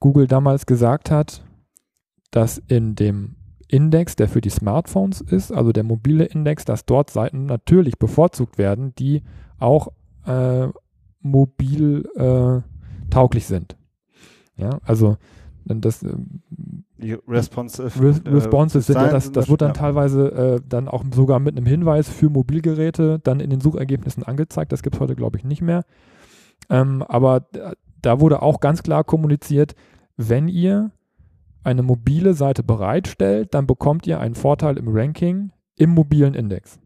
Google 0.00 0.26
damals 0.26 0.66
gesagt 0.66 1.10
hat, 1.10 1.44
dass 2.30 2.58
in 2.58 2.94
dem 2.94 3.36
Index, 3.68 4.16
der 4.16 4.28
für 4.28 4.40
die 4.40 4.50
Smartphones 4.50 5.20
ist, 5.20 5.52
also 5.52 5.72
der 5.72 5.84
mobile 5.84 6.24
Index, 6.24 6.64
dass 6.64 6.84
dort 6.84 7.10
Seiten 7.10 7.46
natürlich 7.46 7.98
bevorzugt 7.98 8.58
werden, 8.58 8.94
die 8.96 9.22
auch 9.58 9.88
äh, 10.26 10.68
mobil 11.20 12.08
äh, 12.14 12.62
tauglich 13.10 13.46
sind. 13.46 13.76
Ja, 14.56 14.78
also 14.84 15.16
das 15.64 16.02
ähm, 16.02 16.42
responsive, 17.26 18.00
Res 18.00 18.20
äh, 18.20 18.28
responsive 18.28 18.82
sind 18.82 18.96
ja, 18.96 19.08
das, 19.08 19.32
das 19.32 19.48
wird 19.48 19.62
dann 19.62 19.74
teilweise 19.74 20.30
äh, 20.30 20.60
dann 20.66 20.88
auch 20.88 21.04
sogar 21.12 21.40
mit 21.40 21.56
einem 21.56 21.66
Hinweis 21.66 22.08
für 22.08 22.30
Mobilgeräte 22.30 23.18
dann 23.18 23.40
in 23.40 23.50
den 23.50 23.60
Suchergebnissen 23.60 24.22
angezeigt. 24.22 24.70
Das 24.72 24.82
gibt 24.82 24.96
es 24.96 25.00
heute, 25.00 25.16
glaube 25.16 25.38
ich, 25.38 25.44
nicht 25.44 25.62
mehr. 25.62 25.84
Ähm, 26.70 27.02
aber 27.02 27.46
da 28.00 28.20
wurde 28.20 28.42
auch 28.42 28.60
ganz 28.60 28.82
klar 28.82 29.02
kommuniziert, 29.02 29.74
wenn 30.16 30.48
ihr 30.48 30.92
eine 31.66 31.82
mobile 31.82 32.34
Seite 32.34 32.62
bereitstellt, 32.62 33.52
dann 33.52 33.66
bekommt 33.66 34.06
ihr 34.06 34.20
einen 34.20 34.34
Vorteil 34.34 34.78
im 34.78 34.88
Ranking 34.88 35.50
im 35.76 35.90
mobilen 35.90 36.34
Index. 36.34 36.78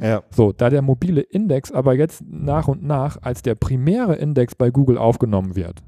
Ja. 0.00 0.22
So, 0.30 0.52
da 0.52 0.70
der 0.70 0.80
mobile 0.80 1.20
Index 1.20 1.70
aber 1.70 1.94
jetzt 1.94 2.24
nach 2.26 2.68
und 2.68 2.82
nach 2.82 3.18
als 3.20 3.42
der 3.42 3.54
primäre 3.54 4.14
Index 4.16 4.54
bei 4.54 4.70
Google 4.70 4.96
aufgenommen 4.96 5.54
wird, 5.54 5.82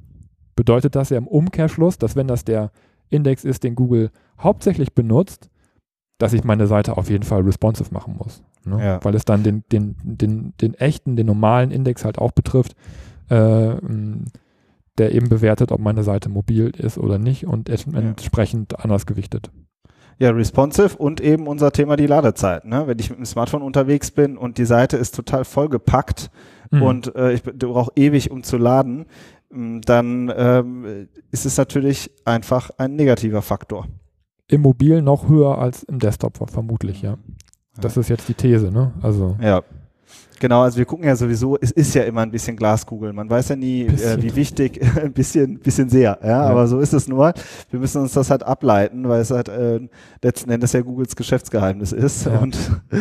bedeutet 0.56 0.94
das 0.94 1.10
ja 1.10 1.16
im 1.16 1.26
Umkehrschluss, 1.26 1.96
dass 1.96 2.16
wenn 2.16 2.28
das 2.28 2.44
der 2.44 2.70
Index 3.08 3.44
ist, 3.44 3.64
den 3.64 3.74
Google 3.74 4.10
hauptsächlich 4.38 4.92
benutzt, 4.94 5.48
dass 6.18 6.32
ich 6.32 6.44
meine 6.44 6.66
Seite 6.66 6.96
auf 6.96 7.08
jeden 7.08 7.24
Fall 7.24 7.42
responsive 7.42 7.92
machen 7.92 8.16
muss. 8.18 8.42
Ne? 8.64 8.84
Ja. 8.84 9.04
Weil 9.04 9.14
es 9.14 9.24
dann 9.24 9.42
den, 9.42 9.64
den, 9.72 9.96
den, 10.02 10.54
den 10.60 10.74
echten, 10.74 11.16
den 11.16 11.26
normalen 11.26 11.70
Index 11.70 12.04
halt 12.04 12.18
auch 12.18 12.32
betrifft, 12.32 12.76
äh, 13.30 13.76
der 14.98 15.12
eben 15.12 15.28
bewertet, 15.28 15.72
ob 15.72 15.80
meine 15.80 16.02
Seite 16.02 16.28
mobil 16.28 16.70
ist 16.70 16.98
oder 16.98 17.18
nicht 17.18 17.46
und 17.46 17.68
entsprechend 17.68 18.72
ja. 18.72 18.78
anders 18.78 19.06
gewichtet. 19.06 19.50
Ja, 20.18 20.30
responsive 20.30 20.96
und 20.96 21.20
eben 21.20 21.48
unser 21.48 21.72
Thema 21.72 21.96
die 21.96 22.06
Ladezeit. 22.06 22.64
Ne? 22.64 22.86
Wenn 22.86 22.98
ich 22.98 23.10
mit 23.10 23.18
dem 23.18 23.24
Smartphone 23.24 23.62
unterwegs 23.62 24.12
bin 24.12 24.36
und 24.36 24.58
die 24.58 24.64
Seite 24.64 24.96
ist 24.96 25.16
total 25.16 25.44
vollgepackt 25.44 26.30
mhm. 26.70 26.82
und 26.82 27.16
äh, 27.16 27.32
ich 27.32 27.42
brauche 27.42 27.90
ewig, 27.96 28.30
um 28.30 28.44
zu 28.44 28.56
laden, 28.56 29.06
ähm, 29.52 29.80
dann 29.80 30.32
ähm, 30.36 31.08
ist 31.32 31.46
es 31.46 31.56
natürlich 31.56 32.10
einfach 32.24 32.70
ein 32.78 32.94
negativer 32.94 33.42
Faktor. 33.42 33.88
Im 34.46 34.60
Mobil 34.60 35.02
noch 35.02 35.28
höher 35.28 35.58
als 35.58 35.82
im 35.82 35.98
Desktop 35.98 36.38
vermutlich, 36.50 37.02
ja. 37.02 37.16
Das 37.80 37.96
ja. 37.96 38.02
ist 38.02 38.08
jetzt 38.08 38.28
die 38.28 38.34
These, 38.34 38.70
ne? 38.70 38.92
Also. 39.02 39.36
Ja. 39.40 39.62
Genau, 40.40 40.62
also 40.62 40.78
wir 40.78 40.84
gucken 40.84 41.06
ja 41.06 41.16
sowieso, 41.16 41.56
es 41.60 41.70
ist 41.70 41.94
ja 41.94 42.02
immer 42.02 42.22
ein 42.22 42.30
bisschen 42.30 42.56
Glaskugel. 42.56 43.12
Man 43.12 43.30
weiß 43.30 43.50
ja 43.50 43.56
nie, 43.56 43.82
äh, 43.82 44.20
wie 44.20 44.34
wichtig, 44.34 44.80
ein 45.02 45.12
bisschen, 45.12 45.58
bisschen 45.60 45.88
sehr, 45.88 46.18
ja, 46.22 46.28
ja, 46.28 46.42
aber 46.42 46.66
so 46.66 46.80
ist 46.80 46.92
es 46.92 47.08
nur. 47.08 47.32
Wir 47.70 47.80
müssen 47.80 48.02
uns 48.02 48.12
das 48.12 48.30
halt 48.30 48.42
ableiten, 48.42 49.08
weil 49.08 49.20
es 49.20 49.30
halt 49.30 49.48
äh, 49.48 49.80
letzten 50.22 50.50
Endes 50.50 50.72
ja 50.72 50.80
Googles 50.80 51.16
Geschäftsgeheimnis 51.16 51.92
ist. 51.92 52.26
Ja. 52.26 52.38
Und 52.38 52.56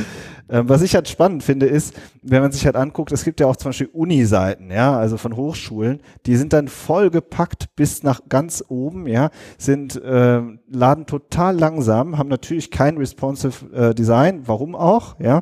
äh, 0.47 0.61
was 0.65 0.81
ich 0.81 0.95
halt 0.95 1.07
spannend 1.07 1.43
finde, 1.43 1.65
ist, 1.65 1.95
wenn 2.21 2.41
man 2.41 2.51
sich 2.51 2.65
halt 2.65 2.75
anguckt, 2.75 3.11
es 3.11 3.23
gibt 3.23 3.39
ja 3.39 3.47
auch 3.47 3.55
zum 3.55 3.69
Beispiel 3.69 3.89
Uni-Seiten, 3.91 4.71
ja, 4.71 4.97
also 4.97 5.17
von 5.17 5.35
Hochschulen, 5.35 6.01
die 6.25 6.35
sind 6.35 6.53
dann 6.53 6.67
vollgepackt 6.67 7.75
bis 7.75 8.03
nach 8.03 8.21
ganz 8.29 8.63
oben, 8.67 9.07
ja, 9.07 9.29
sind 9.57 10.01
äh, 10.01 10.41
laden 10.69 11.05
total 11.05 11.57
langsam, 11.57 12.17
haben 12.17 12.29
natürlich 12.29 12.71
kein 12.71 12.97
responsive 12.97 13.73
äh, 13.73 13.95
Design, 13.95 14.43
warum 14.45 14.75
auch, 14.75 15.19
ja, 15.19 15.41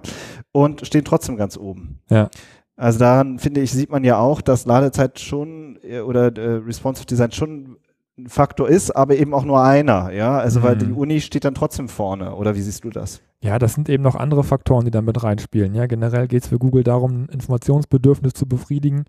und 0.52 0.86
stehen 0.86 1.04
trotzdem 1.06 1.38
ganz 1.38 1.58
oben. 1.58 1.81
Ja. 2.10 2.30
Also 2.76 3.00
daran 3.00 3.38
finde 3.38 3.62
ich, 3.62 3.72
sieht 3.72 3.92
man 3.92 4.04
ja 4.04 4.18
auch, 4.18 4.42
dass 4.42 4.66
Ladezeit 4.66 5.20
schon 5.20 5.78
äh, 5.84 6.00
oder 6.00 6.36
äh, 6.36 6.56
responsive 6.66 7.06
Design 7.06 7.32
schon 7.32 7.78
ein 8.18 8.28
Faktor 8.28 8.70
ist, 8.70 8.92
aber 8.92 9.16
eben 9.16 9.34
auch 9.34 9.46
nur 9.46 9.62
einer, 9.64 10.12
ja. 10.12 10.40
Also 10.40 10.60
mhm. 10.60 10.64
weil 10.64 10.78
die 10.78 10.92
Uni 10.92 11.22
steht 11.22 11.46
dann 11.46 11.54
trotzdem 11.54 11.90
vorne, 11.90 12.36
oder 12.36 12.56
wie 12.56 12.62
siehst 12.62 12.84
du 12.84 12.90
das? 12.90 13.22
Ja, 13.44 13.60
das 13.60 13.74
sind 13.74 13.90
eben 13.90 14.04
noch 14.04 14.16
andere 14.16 14.44
Faktoren, 14.44 14.86
die 14.86 14.92
dann 14.92 15.06
mit 15.06 15.22
reinspielen. 15.24 15.74
Ja, 15.74 15.88
generell 15.88 16.28
geht 16.28 16.44
es 16.44 16.50
für 16.50 16.60
Google 16.60 16.84
darum, 16.84 17.24
ein 17.24 17.30
Informationsbedürfnis 17.30 18.34
zu 18.34 18.48
befriedigen. 18.48 19.06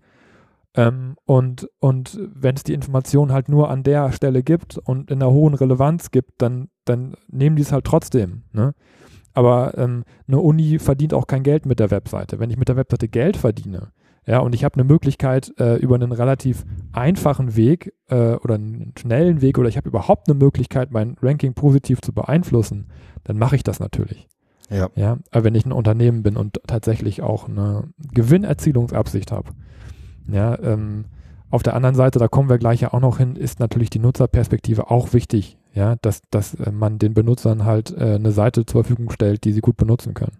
Ähm, 0.75 1.15
und 1.25 1.69
und 1.79 2.19
wenn 2.33 2.55
es 2.55 2.63
die 2.63 2.73
Information 2.73 3.31
halt 3.31 3.47
nur 3.47 3.69
an 3.69 3.83
der 3.83 4.11
Stelle 4.11 4.41
gibt 4.41 4.79
und 4.79 5.11
in 5.11 5.21
einer 5.21 5.31
hohen 5.31 5.53
Relevanz 5.53 6.09
gibt, 6.09 6.41
dann, 6.41 6.69
dann 6.85 7.15
nehmen 7.27 7.55
die 7.55 7.61
es 7.61 7.71
halt 7.71 7.85
trotzdem. 7.85 8.43
Ne? 8.53 8.73
Aber 9.33 9.77
ähm, 9.77 10.03
eine 10.27 10.39
Uni 10.39 10.79
verdient 10.79 11.13
auch 11.13 11.27
kein 11.27 11.43
Geld 11.43 11.65
mit 11.65 11.79
der 11.79 11.91
Webseite. 11.91 12.39
Wenn 12.39 12.51
ich 12.51 12.57
mit 12.57 12.69
der 12.69 12.75
Webseite 12.75 13.07
Geld 13.07 13.37
verdiene, 13.37 13.91
ja, 14.25 14.39
und 14.39 14.55
ich 14.55 14.63
habe 14.63 14.75
eine 14.75 14.85
Möglichkeit 14.85 15.53
äh, 15.59 15.75
über 15.75 15.95
einen 15.95 16.13
relativ 16.13 16.65
einfachen 16.93 17.55
Weg 17.55 17.93
äh, 18.07 18.35
oder 18.35 18.55
einen 18.55 18.93
schnellen 18.97 19.41
Weg 19.41 19.57
oder 19.57 19.67
ich 19.67 19.75
habe 19.75 19.89
überhaupt 19.89 20.29
eine 20.29 20.37
Möglichkeit, 20.37 20.91
mein 20.91 21.17
Ranking 21.21 21.53
positiv 21.53 21.99
zu 22.01 22.13
beeinflussen, 22.13 22.87
dann 23.25 23.37
mache 23.37 23.57
ich 23.57 23.63
das 23.63 23.79
natürlich. 23.79 24.29
Ja. 24.69 24.89
ja. 24.95 25.17
Aber 25.31 25.43
wenn 25.43 25.55
ich 25.55 25.65
ein 25.65 25.73
Unternehmen 25.73 26.23
bin 26.23 26.37
und 26.37 26.61
tatsächlich 26.67 27.21
auch 27.21 27.49
eine 27.49 27.89
Gewinnerzielungsabsicht 28.13 29.31
habe, 29.31 29.51
ja, 30.31 30.57
ähm, 30.61 31.05
auf 31.49 31.61
der 31.61 31.75
anderen 31.75 31.95
Seite, 31.95 32.17
da 32.17 32.27
kommen 32.27 32.49
wir 32.49 32.57
gleich 32.57 32.81
ja 32.81 32.93
auch 32.93 33.01
noch 33.01 33.17
hin, 33.17 33.35
ist 33.35 33.59
natürlich 33.59 33.89
die 33.89 33.99
Nutzerperspektive 33.99 34.89
auch 34.89 35.13
wichtig, 35.13 35.57
ja, 35.73 35.95
dass, 36.01 36.21
dass 36.29 36.53
äh, 36.55 36.71
man 36.71 36.99
den 36.99 37.13
Benutzern 37.13 37.65
halt 37.65 37.91
äh, 37.91 38.15
eine 38.15 38.31
Seite 38.31 38.65
zur 38.65 38.83
Verfügung 38.83 39.11
stellt, 39.11 39.43
die 39.43 39.53
sie 39.53 39.61
gut 39.61 39.77
benutzen 39.77 40.13
können. 40.13 40.37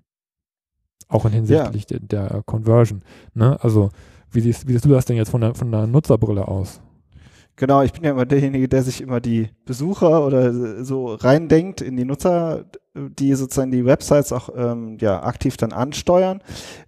Auch 1.07 1.25
in 1.25 1.31
hinsichtlich 1.31 1.89
ja. 1.89 1.99
der, 1.99 2.29
der, 2.29 2.43
Conversion. 2.43 3.03
Ne? 3.33 3.61
Also, 3.61 3.89
wie 4.31 4.41
siehst, 4.41 4.67
wie 4.67 4.73
siehst 4.73 4.85
du 4.85 4.89
das 4.89 5.05
denn 5.05 5.17
jetzt 5.17 5.29
von 5.29 5.41
der, 5.41 5.55
von 5.55 5.71
der 5.71 5.87
Nutzerbrille 5.87 6.47
aus? 6.47 6.81
Genau, 7.55 7.83
ich 7.83 7.93
bin 7.93 8.03
ja 8.03 8.12
immer 8.12 8.25
derjenige, 8.25 8.67
der 8.67 8.81
sich 8.81 9.00
immer 9.00 9.22
die 9.22 9.50
Besucher 9.65 10.25
oder 10.25 10.83
so 10.83 11.13
reindenkt 11.13 11.81
in 11.81 11.95
die 11.95 12.05
Nutzer, 12.05 12.65
die 12.95 13.33
sozusagen 13.36 13.69
die 13.69 13.86
Websites 13.86 14.33
auch 14.33 14.50
ähm, 14.55 14.98
ja, 15.00 15.22
aktiv 15.22 15.55
dann 15.57 15.72
ansteuern. 15.72 16.41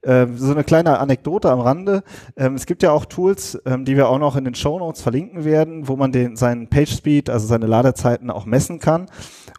Ähm, 0.03 0.38
so 0.38 0.51
eine 0.51 0.63
kleine 0.63 1.00
Anekdote 1.00 1.51
am 1.51 1.60
Rande. 1.60 2.03
Ähm, 2.36 2.55
es 2.55 2.65
gibt 2.65 2.81
ja 2.81 2.91
auch 2.91 3.05
Tools, 3.05 3.60
ähm, 3.65 3.86
die 3.86 3.95
wir 3.95 4.10
auch 4.10 4.17
noch 4.17 4.36
in 4.36 4.43
den 4.43 4.55
Show 4.55 4.79
Notes 4.79 5.03
verlinken 5.03 5.45
werden, 5.45 5.88
wo 5.88 5.95
man 5.95 6.12
den, 6.12 6.36
seinen 6.36 6.67
Page 6.67 6.91
Speed, 6.91 7.29
also 7.29 7.45
seine 7.45 7.67
Ladezeiten 7.67 8.31
auch 8.31 8.45
messen 8.45 8.79
kann. 8.79 9.05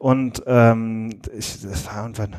Und 0.01 0.43
ähm, 0.47 1.21
ich, 1.37 1.63
das 1.63 1.87
war 1.87 2.03
irgendwann 2.03 2.37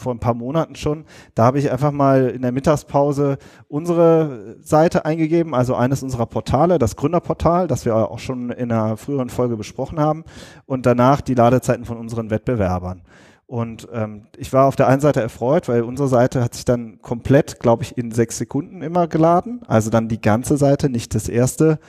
vor 0.00 0.12
ein 0.12 0.18
paar 0.18 0.34
Monaten 0.34 0.74
schon. 0.74 1.04
Da 1.34 1.44
habe 1.44 1.58
ich 1.58 1.70
einfach 1.70 1.92
mal 1.92 2.28
in 2.28 2.42
der 2.42 2.52
Mittagspause 2.52 3.38
unsere 3.68 4.56
Seite 4.60 5.04
eingegeben, 5.04 5.54
also 5.54 5.74
eines 5.74 6.02
unserer 6.02 6.26
Portale, 6.26 6.78
das 6.78 6.96
Gründerportal, 6.96 7.68
das 7.68 7.84
wir 7.84 7.94
auch 7.94 8.18
schon 8.18 8.50
in 8.50 8.72
einer 8.72 8.96
früheren 8.96 9.30
Folge 9.30 9.56
besprochen 9.56 10.00
haben, 10.00 10.24
und 10.66 10.86
danach 10.86 11.20
die 11.20 11.34
Ladezeiten 11.34 11.84
von 11.84 11.98
unseren 11.98 12.30
Wettbewerbern. 12.30 13.02
Und 13.50 13.88
ähm, 13.92 14.28
ich 14.36 14.52
war 14.52 14.66
auf 14.66 14.76
der 14.76 14.86
einen 14.86 15.00
Seite 15.00 15.20
erfreut, 15.20 15.68
weil 15.68 15.82
unsere 15.82 16.06
Seite 16.06 16.40
hat 16.40 16.54
sich 16.54 16.64
dann 16.64 17.02
komplett, 17.02 17.58
glaube 17.58 17.82
ich, 17.82 17.98
in 17.98 18.12
sechs 18.12 18.38
Sekunden 18.38 18.80
immer 18.80 19.08
geladen. 19.08 19.62
Also 19.66 19.90
dann 19.90 20.06
die 20.06 20.20
ganze 20.20 20.56
Seite, 20.56 20.88
nicht 20.88 21.16
das 21.16 21.28
erste, 21.28 21.80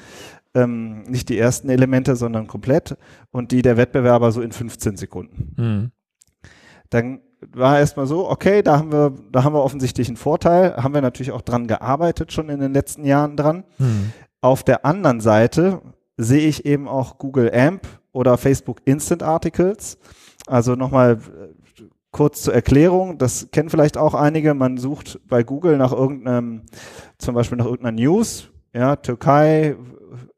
ähm, 0.55 1.03
nicht 1.03 1.29
die 1.29 1.37
ersten 1.37 1.69
Elemente, 1.69 2.15
sondern 2.15 2.47
komplett. 2.47 2.97
Und 3.29 3.51
die 3.51 3.61
der 3.61 3.77
Wettbewerber 3.77 4.31
so 4.31 4.41
in 4.41 4.51
15 4.51 4.97
Sekunden. 4.97 5.53
Mhm. 5.55 5.91
Dann 6.89 7.21
war 7.53 7.79
erstmal 7.79 8.07
so, 8.07 8.29
okay, 8.29 8.61
da 8.61 8.77
haben 8.77 8.91
wir, 8.91 9.13
da 9.31 9.43
haben 9.43 9.53
wir 9.53 9.63
offensichtlich 9.63 10.07
einen 10.07 10.17
Vorteil, 10.17 10.75
haben 10.77 10.93
wir 10.93 11.01
natürlich 11.01 11.31
auch 11.31 11.41
dran 11.41 11.67
gearbeitet, 11.67 12.31
schon 12.31 12.49
in 12.49 12.59
den 12.59 12.73
letzten 12.73 13.05
Jahren 13.05 13.35
dran. 13.35 13.63
Hm. 13.77 14.11
Auf 14.41 14.63
der 14.63 14.85
anderen 14.85 15.21
Seite 15.21 15.81
sehe 16.17 16.47
ich 16.47 16.65
eben 16.65 16.87
auch 16.87 17.17
Google 17.17 17.51
AMP 17.53 17.87
oder 18.11 18.37
Facebook 18.37 18.81
Instant 18.85 19.23
Articles. 19.23 19.97
Also 20.47 20.75
nochmal 20.75 21.13
äh, 21.13 21.83
kurz 22.11 22.43
zur 22.43 22.53
Erklärung, 22.53 23.17
das 23.17 23.49
kennen 23.51 23.69
vielleicht 23.69 23.97
auch 23.97 24.13
einige, 24.13 24.53
man 24.53 24.77
sucht 24.77 25.19
bei 25.27 25.43
Google 25.43 25.77
nach 25.77 25.93
irgendeinem, 25.93 26.63
zum 27.17 27.35
Beispiel 27.35 27.57
nach 27.57 27.65
irgendeiner 27.65 27.93
News, 27.93 28.49
ja, 28.73 28.95
Türkei, 28.97 29.75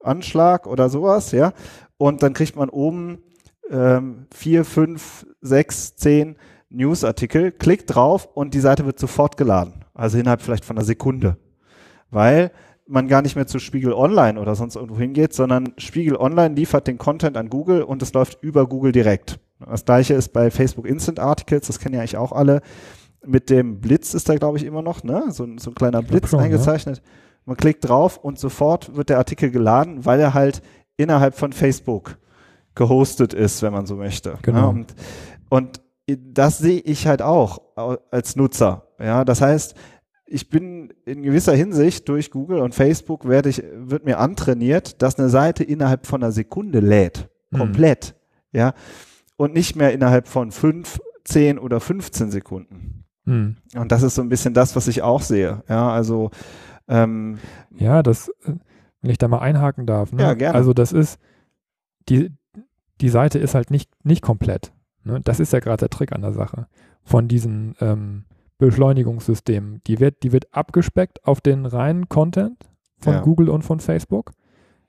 Anschlag 0.01 0.67
oder 0.67 0.89
sowas, 0.89 1.31
ja, 1.31 1.53
und 1.97 2.21
dann 2.21 2.33
kriegt 2.33 2.55
man 2.55 2.69
oben 2.69 3.23
ähm, 3.69 4.27
vier, 4.33 4.65
fünf, 4.65 5.25
sechs, 5.41 5.95
zehn 5.95 6.35
Newsartikel, 6.73 7.51
klickt 7.51 7.93
drauf 7.93 8.27
und 8.33 8.53
die 8.53 8.59
Seite 8.59 8.85
wird 8.85 8.99
sofort 8.99 9.37
geladen. 9.37 9.85
Also 9.93 10.17
innerhalb 10.17 10.41
vielleicht 10.41 10.65
von 10.65 10.77
einer 10.77 10.85
Sekunde. 10.85 11.37
Weil 12.09 12.51
man 12.87 13.07
gar 13.07 13.21
nicht 13.21 13.35
mehr 13.35 13.47
zu 13.47 13.59
Spiegel 13.59 13.93
Online 13.93 14.39
oder 14.39 14.55
sonst 14.55 14.75
irgendwo 14.75 14.99
hingeht, 14.99 15.33
sondern 15.33 15.73
Spiegel 15.77 16.17
Online 16.17 16.55
liefert 16.55 16.87
den 16.87 16.97
Content 16.97 17.37
an 17.37 17.49
Google 17.49 17.83
und 17.83 18.01
es 18.01 18.13
läuft 18.13 18.43
über 18.43 18.67
Google 18.67 18.91
direkt. 18.91 19.39
Das 19.59 19.85
gleiche 19.85 20.13
ist 20.13 20.33
bei 20.33 20.51
Facebook 20.51 20.85
Instant 20.85 21.19
Articles, 21.19 21.67
das 21.67 21.79
kennen 21.79 21.95
ja 21.95 22.01
eigentlich 22.01 22.17
auch 22.17 22.33
alle. 22.33 22.61
Mit 23.25 23.49
dem 23.49 23.79
Blitz 23.79 24.13
ist 24.13 24.27
da, 24.27 24.35
glaube 24.35 24.57
ich, 24.57 24.65
immer 24.65 24.81
noch, 24.81 25.03
ne? 25.03 25.25
So, 25.29 25.47
so 25.57 25.71
ein 25.71 25.75
kleiner 25.75 26.01
Blitz 26.01 26.29
schon, 26.29 26.41
eingezeichnet. 26.41 26.97
Ja. 26.97 27.03
Man 27.45 27.55
klickt 27.55 27.87
drauf 27.87 28.17
und 28.17 28.37
sofort 28.37 28.95
wird 28.95 29.09
der 29.09 29.17
Artikel 29.17 29.49
geladen, 29.49 30.05
weil 30.05 30.19
er 30.19 30.33
halt 30.33 30.61
innerhalb 30.97 31.35
von 31.35 31.53
Facebook 31.53 32.17
gehostet 32.75 33.33
ist, 33.33 33.61
wenn 33.61 33.71
man 33.71 33.85
so 33.85 33.95
möchte. 33.95 34.37
Genau. 34.41 34.59
Ja, 34.59 34.65
und, 34.67 34.95
und 35.49 35.81
das 36.07 36.57
sehe 36.57 36.79
ich 36.79 37.07
halt 37.07 37.21
auch 37.21 37.61
als 38.11 38.35
Nutzer. 38.35 38.87
Ja, 38.99 39.23
das 39.25 39.41
heißt, 39.41 39.75
ich 40.25 40.49
bin 40.49 40.93
in 41.05 41.21
gewisser 41.21 41.53
Hinsicht 41.53 42.09
durch 42.09 42.31
Google 42.31 42.59
und 42.59 42.73
Facebook 42.73 43.27
werde 43.27 43.49
ich, 43.49 43.63
wird 43.75 44.05
mir 44.05 44.19
antrainiert, 44.19 45.01
dass 45.01 45.19
eine 45.19 45.29
Seite 45.29 45.63
innerhalb 45.63 46.07
von 46.07 46.23
einer 46.23 46.31
Sekunde 46.31 46.79
lädt. 46.79 47.29
Mhm. 47.51 47.57
Komplett. 47.57 48.15
Mhm. 48.51 48.57
Ja. 48.59 48.73
Und 49.37 49.53
nicht 49.53 49.75
mehr 49.75 49.93
innerhalb 49.93 50.27
von 50.27 50.51
fünf, 50.51 50.99
zehn 51.23 51.59
oder 51.59 51.79
15 51.79 52.31
Sekunden. 52.31 53.05
Mhm. 53.25 53.57
Und 53.75 53.91
das 53.91 54.03
ist 54.03 54.15
so 54.15 54.21
ein 54.21 54.29
bisschen 54.29 54.53
das, 54.53 54.75
was 54.75 54.87
ich 54.87 55.01
auch 55.01 55.21
sehe. 55.21 55.63
Ja, 55.69 55.91
also, 55.91 56.31
ähm, 56.87 57.39
Ja, 57.77 58.03
das, 58.03 58.29
äh, 58.43 58.53
wenn 59.01 59.11
ich 59.11 59.17
da 59.17 59.27
mal 59.27 59.39
einhaken 59.39 59.85
darf. 59.85 60.11
Ne? 60.11 60.23
Ja, 60.23 60.33
gerne. 60.33 60.55
Also 60.55 60.73
das 60.73 60.91
ist, 60.91 61.19
die, 62.09 62.31
die 63.01 63.09
Seite 63.09 63.39
ist 63.39 63.55
halt 63.55 63.71
nicht, 63.71 63.91
nicht 64.03 64.21
komplett. 64.21 64.73
Ne? 65.03 65.21
Das 65.23 65.39
ist 65.39 65.53
ja 65.53 65.59
gerade 65.59 65.81
der 65.81 65.89
Trick 65.89 66.11
an 66.11 66.21
der 66.21 66.33
Sache 66.33 66.67
von 67.03 67.27
diesen 67.27 67.75
ähm, 67.81 68.25
Beschleunigungssystemen. 68.57 69.81
Die 69.87 69.99
wird, 69.99 70.23
die 70.23 70.31
wird 70.31 70.47
abgespeckt 70.51 71.25
auf 71.25 71.41
den 71.41 71.65
reinen 71.65 72.09
Content 72.09 72.69
von 72.97 73.13
ja. 73.13 73.21
Google 73.21 73.49
und 73.49 73.63
von 73.63 73.79
Facebook. 73.79 74.31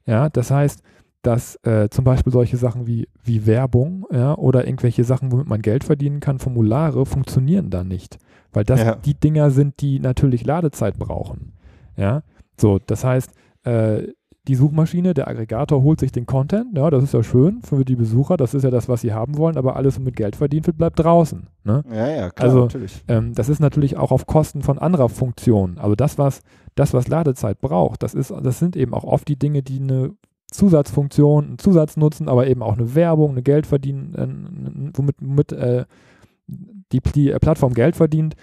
Ja, 0.07 0.29
das 0.29 0.51
heißt, 0.51 0.83
dass 1.23 1.57
äh, 1.65 1.89
zum 1.89 2.05
Beispiel 2.05 2.33
solche 2.33 2.57
Sachen 2.57 2.87
wie, 2.87 3.09
wie 3.23 3.47
Werbung 3.47 4.07
ja, 4.13 4.37
oder 4.37 4.67
irgendwelche 4.67 5.05
Sachen, 5.05 5.33
womit 5.33 5.49
man 5.49 5.63
Geld 5.63 5.83
verdienen 5.83 6.21
kann, 6.21 6.39
Formulare, 6.39 7.07
funktionieren 7.07 7.71
da 7.71 7.83
nicht. 7.83 8.19
Weil 8.53 8.65
das 8.65 8.81
ja. 8.81 8.95
die 8.97 9.15
Dinger 9.15 9.51
sind, 9.51 9.81
die 9.81 9.99
natürlich 9.99 10.45
Ladezeit 10.45 10.99
brauchen. 10.99 11.55
Ja, 11.97 12.23
so, 12.61 12.79
das 12.79 13.05
heißt, 13.05 13.33
äh, 13.65 14.09
die 14.47 14.55
Suchmaschine, 14.57 15.15
der 15.15 15.29
Aggregator 15.29 15.83
holt 15.83 16.01
sich 16.01 16.13
den 16.13 16.27
Content, 16.27 16.77
ja, 16.77 16.91
das 16.91 17.03
ist 17.03 17.15
ja 17.15 17.23
schön 17.23 17.63
für 17.63 17.85
die 17.85 17.97
Besucher, 17.97 18.37
das 18.37 18.53
ist 18.53 18.63
ja 18.63 18.71
das, 18.71 18.89
was 18.89 19.01
sie 19.01 19.15
haben 19.15 19.39
wollen, 19.39 19.57
aber 19.57 19.77
alles, 19.77 19.95
was 19.97 20.03
mit 20.03 20.17
Geld 20.17 20.37
verdient 20.37 20.67
wird, 20.67 20.77
bleibt 20.77 20.99
draußen. 20.99 21.47
Ne? 21.65 21.83
Ja, 21.91 22.09
ja, 22.09 22.31
klar, 22.31 22.49
also, 22.49 22.61
natürlich. 22.61 23.03
Ähm, 23.09 23.35
das 23.35 23.49
ist 23.49 23.61
natürlich 23.61 23.97
auch 23.97 24.13
auf 24.13 24.27
Kosten 24.27 24.61
von 24.61 24.79
anderer 24.79 25.09
Funktionen. 25.09 25.79
Also 25.79 25.95
das, 25.95 26.19
was, 26.19 26.43
das, 26.75 26.93
was 26.93 27.09
Ladezeit 27.09 27.61
braucht, 27.63 28.03
das 28.03 28.13
ist, 28.13 28.31
das 28.31 28.59
sind 28.59 28.77
eben 28.77 28.93
auch 28.93 29.05
oft 29.05 29.27
die 29.29 29.39
Dinge, 29.39 29.63
die 29.63 29.81
eine 29.81 30.11
Zusatzfunktion, 30.51 31.45
einen 31.47 31.59
Zusatz 31.59 31.97
nutzen, 31.97 32.29
aber 32.29 32.47
eben 32.47 32.63
auch 32.63 32.75
eine 32.75 32.95
Werbung, 32.95 33.33
eine 33.33 33.43
Geld 33.43 33.67
verdienen, 33.67 34.15
äh, 34.15 34.91
womit, 34.95 35.17
womit 35.21 35.53
äh, 35.53 35.87
die, 36.47 37.01
die 37.01 37.31
Plattform 37.41 37.73
Geld 37.73 37.97
verdient, 37.97 38.37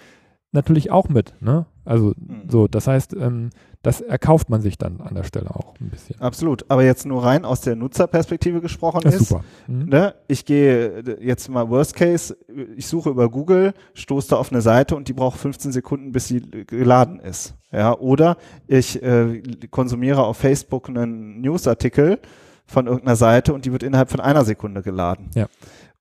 natürlich 0.50 0.90
auch 0.90 1.08
mit, 1.08 1.34
ne? 1.40 1.66
Also 1.84 2.14
so, 2.48 2.68
das 2.68 2.86
heißt, 2.86 3.14
ähm, 3.14 3.50
das 3.82 4.00
erkauft 4.00 4.48
man 4.48 4.62
sich 4.62 4.78
dann 4.78 5.00
an 5.00 5.16
der 5.16 5.24
Stelle 5.24 5.50
auch 5.50 5.74
ein 5.80 5.90
bisschen. 5.90 6.20
Absolut. 6.20 6.64
Aber 6.70 6.84
jetzt 6.84 7.04
nur 7.04 7.24
rein 7.24 7.44
aus 7.44 7.60
der 7.62 7.74
Nutzerperspektive 7.74 8.60
gesprochen 8.60 9.00
Das 9.02 9.14
ist. 9.14 9.22
ist 9.22 9.28
super. 9.30 9.44
Mhm. 9.66 9.86
Ne? 9.86 10.14
Ich 10.28 10.44
gehe 10.44 10.98
äh, 11.00 11.24
jetzt 11.24 11.48
mal 11.48 11.68
Worst 11.68 11.96
Case, 11.96 12.36
ich 12.76 12.86
suche 12.86 13.10
über 13.10 13.28
Google, 13.28 13.74
stoße 13.94 14.30
da 14.30 14.36
auf 14.36 14.52
eine 14.52 14.60
Seite 14.60 14.94
und 14.94 15.08
die 15.08 15.12
braucht 15.12 15.38
15 15.40 15.72
Sekunden, 15.72 16.12
bis 16.12 16.28
sie 16.28 16.40
geladen 16.40 17.18
ist. 17.18 17.54
Ja, 17.72 17.98
oder 17.98 18.36
ich 18.68 19.02
äh, 19.02 19.42
konsumiere 19.70 20.22
auf 20.24 20.36
Facebook 20.36 20.88
einen 20.88 21.40
Newsartikel 21.40 22.20
von 22.66 22.86
irgendeiner 22.86 23.16
Seite 23.16 23.54
und 23.54 23.64
die 23.64 23.72
wird 23.72 23.82
innerhalb 23.82 24.10
von 24.10 24.20
einer 24.20 24.44
Sekunde 24.44 24.82
geladen. 24.82 25.30
Ja. 25.34 25.46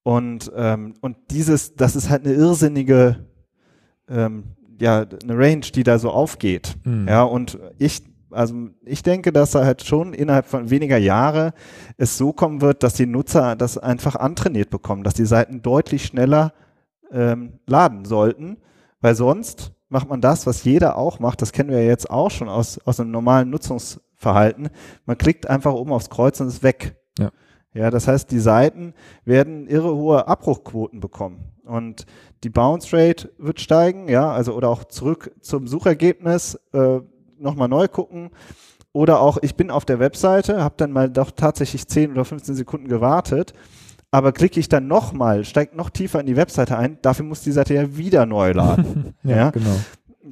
Und, 0.04 0.52
ähm, 0.56 0.94
und 1.02 1.18
dieses, 1.32 1.76
das 1.76 1.96
ist 1.96 2.10
halt 2.10 2.26
eine 2.26 2.36
irrsinnige, 2.36 3.26
ähm, 4.08 4.56
ja, 4.82 5.06
eine 5.24 5.38
Range, 5.38 5.62
die 5.62 5.84
da 5.84 6.00
so 6.00 6.10
aufgeht. 6.10 6.76
Mhm. 6.84 7.08
Ja, 7.08 7.24
und 7.24 7.60
ich, 7.78 8.04
also 8.32 8.70
ich 8.84 9.04
denke, 9.04 9.32
dass 9.32 9.52
da 9.52 9.64
halt 9.64 9.86
schon 9.86 10.14
innerhalb 10.14 10.48
von 10.48 10.70
weniger 10.70 10.98
Jahre 10.98 11.54
es 11.98 12.18
so 12.18 12.34
kommen 12.34 12.62
wird, 12.62 12.84
dass 12.84 12.96
die 12.96 13.06
Nutzer 13.06 13.56
das 13.56 13.78
einfach 13.78 14.16
antrainiert 14.16 14.70
bekommen, 14.70 15.04
dass 15.04 15.14
die 15.14 15.26
Seiten 15.26 15.62
deutlich 15.62 16.06
schneller 16.06 16.54
ähm, 17.12 17.60
laden 17.68 18.06
sollten, 18.06 18.58
weil 19.02 19.16
sonst 19.16 19.72
macht 19.90 20.10
man 20.10 20.22
das, 20.22 20.48
was 20.48 20.64
jeder 20.64 20.98
auch 20.98 21.20
macht, 21.20 21.42
das 21.42 21.52
kennen 21.52 21.70
wir 21.70 21.82
ja 21.82 21.90
jetzt 21.90 22.10
auch 22.10 22.32
schon 22.32 22.50
aus, 22.50 22.80
aus 22.86 23.00
einem 23.00 23.12
normalen 23.12 23.50
Nutzungsverhalten. 23.50 24.70
Man 25.06 25.18
klickt 25.18 25.50
einfach 25.50 25.74
oben 25.74 25.92
aufs 25.92 26.10
Kreuz 26.10 26.40
und 26.40 26.48
ist 26.48 26.64
weg. 26.64 26.96
Ja. 27.20 27.30
Ja, 27.74 27.90
das 27.90 28.08
heißt, 28.08 28.32
die 28.32 28.40
Seiten 28.40 28.94
werden 29.24 29.68
irre 29.68 29.96
hohe 29.96 30.28
Abbruchquoten 30.28 31.00
bekommen. 31.00 31.51
Und 31.66 32.06
die 32.44 32.50
Bounce 32.50 32.96
Rate 32.96 33.32
wird 33.38 33.60
steigen, 33.60 34.08
ja, 34.08 34.32
also 34.32 34.54
oder 34.54 34.70
auch 34.70 34.84
zurück 34.86 35.32
zum 35.42 35.68
Suchergebnis, 35.68 36.60
äh, 36.74 37.00
nochmal 37.38 37.68
neu 37.68 37.88
gucken. 37.88 38.32
Oder 38.94 39.22
auch, 39.22 39.38
ich 39.42 39.56
bin 39.56 39.72
auf 39.72 39.86
der 39.86 40.00
Webseite, 40.00 40.64
habe 40.64 40.76
dann 40.78 40.92
mal 40.92 41.10
doch 41.10 41.32
tatsächlich 41.32 41.88
10 41.88 42.12
oder 42.12 42.26
15 42.26 42.56
Sekunden 42.56 42.88
gewartet, 42.90 43.54
aber 44.12 44.34
klicke 44.34 44.60
ich 44.60 44.68
dann 44.68 44.88
nochmal, 44.88 45.46
steigt 45.46 45.76
noch 45.76 45.90
tiefer 45.90 46.20
in 46.20 46.26
die 46.26 46.36
Webseite 46.36 46.78
ein, 46.78 46.98
dafür 47.02 47.24
muss 47.26 47.42
die 47.42 47.54
Seite 47.54 47.74
ja 47.74 47.96
wieder 47.96 48.26
neu 48.26 48.52
laden. 48.52 49.14
ja, 49.24 49.38
ja. 49.38 49.50
genau. 49.52 49.76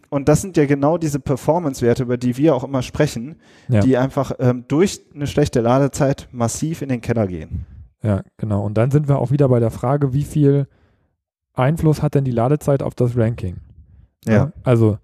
Und 0.10 0.28
das 0.28 0.42
sind 0.42 0.58
ja 0.58 0.66
genau 0.66 0.98
diese 0.98 1.20
Performance-Werte, 1.20 2.04
über 2.04 2.18
die 2.18 2.38
wir 2.38 2.56
auch 2.56 2.64
immer 2.64 2.82
sprechen, 2.82 3.38
Ja. 3.70 3.80
die 3.80 3.98
einfach 3.98 4.34
ähm, 4.40 4.66
durch 4.68 5.02
eine 5.16 5.28
schlechte 5.28 5.62
Ladezeit 5.62 6.28
massiv 6.32 6.82
in 6.82 6.90
den 6.90 7.02
Keller 7.02 7.28
gehen. 7.28 7.66
Ja, 8.04 8.22
genau. 8.38 8.64
Und 8.66 8.78
dann 8.78 8.92
sind 8.92 9.08
wir 9.08 9.20
auch 9.20 9.32
wieder 9.32 9.50
bei 9.50 9.60
der 9.60 9.72
Frage, 9.72 10.14
wie 10.14 10.24
viel 10.24 10.68
Einfluss 11.54 12.02
hat 12.02 12.16
denn 12.16 12.24
die 12.26 12.32
Ladezeit 12.32 12.84
auf 12.84 12.96
das 12.96 13.18
Ranking? 13.18 13.58
Ja. 14.26 14.52
Also 14.64 14.98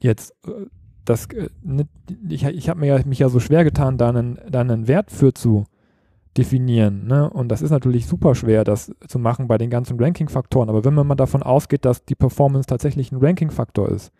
jetzt, 0.00 0.32
äh, 0.46 0.66
das, 1.04 1.26
äh, 1.26 1.48
nicht- 1.62 1.88
ich, 2.28 2.44
ich 2.44 2.68
habe 2.68 2.80
mir 2.80 2.86
ja, 2.86 3.06
mich 3.06 3.18
ja 3.18 3.28
so 3.28 3.40
schwer 3.40 3.64
getan, 3.64 3.98
da 3.98 4.08
einen, 4.08 4.38
da 4.50 4.60
einen 4.60 4.88
Wert 4.88 5.10
für 5.10 5.34
zu 5.34 5.64
definieren. 6.36 7.06
Ne? 7.06 7.28
Und 7.30 7.48
das 7.48 7.62
ist 7.62 7.70
natürlich 7.70 8.06
super 8.06 8.34
schwer, 8.34 8.64
das 8.64 8.92
zu 9.06 9.18
machen 9.18 9.46
bei 9.46 9.58
den 9.58 9.70
ganzen 9.70 10.00
Ranking-Faktoren. 10.00 10.68
Aber 10.68 10.84
wenn 10.84 10.94
man 10.94 11.06
mal 11.06 11.14
davon 11.14 11.42
ausgeht, 11.42 11.84
dass 11.84 12.04
die 12.04 12.16
Performance 12.16 12.66
tatsächlich 12.66 13.12
ein 13.12 13.18
Ranking-Faktor 13.20 13.88
ist, 13.88 14.10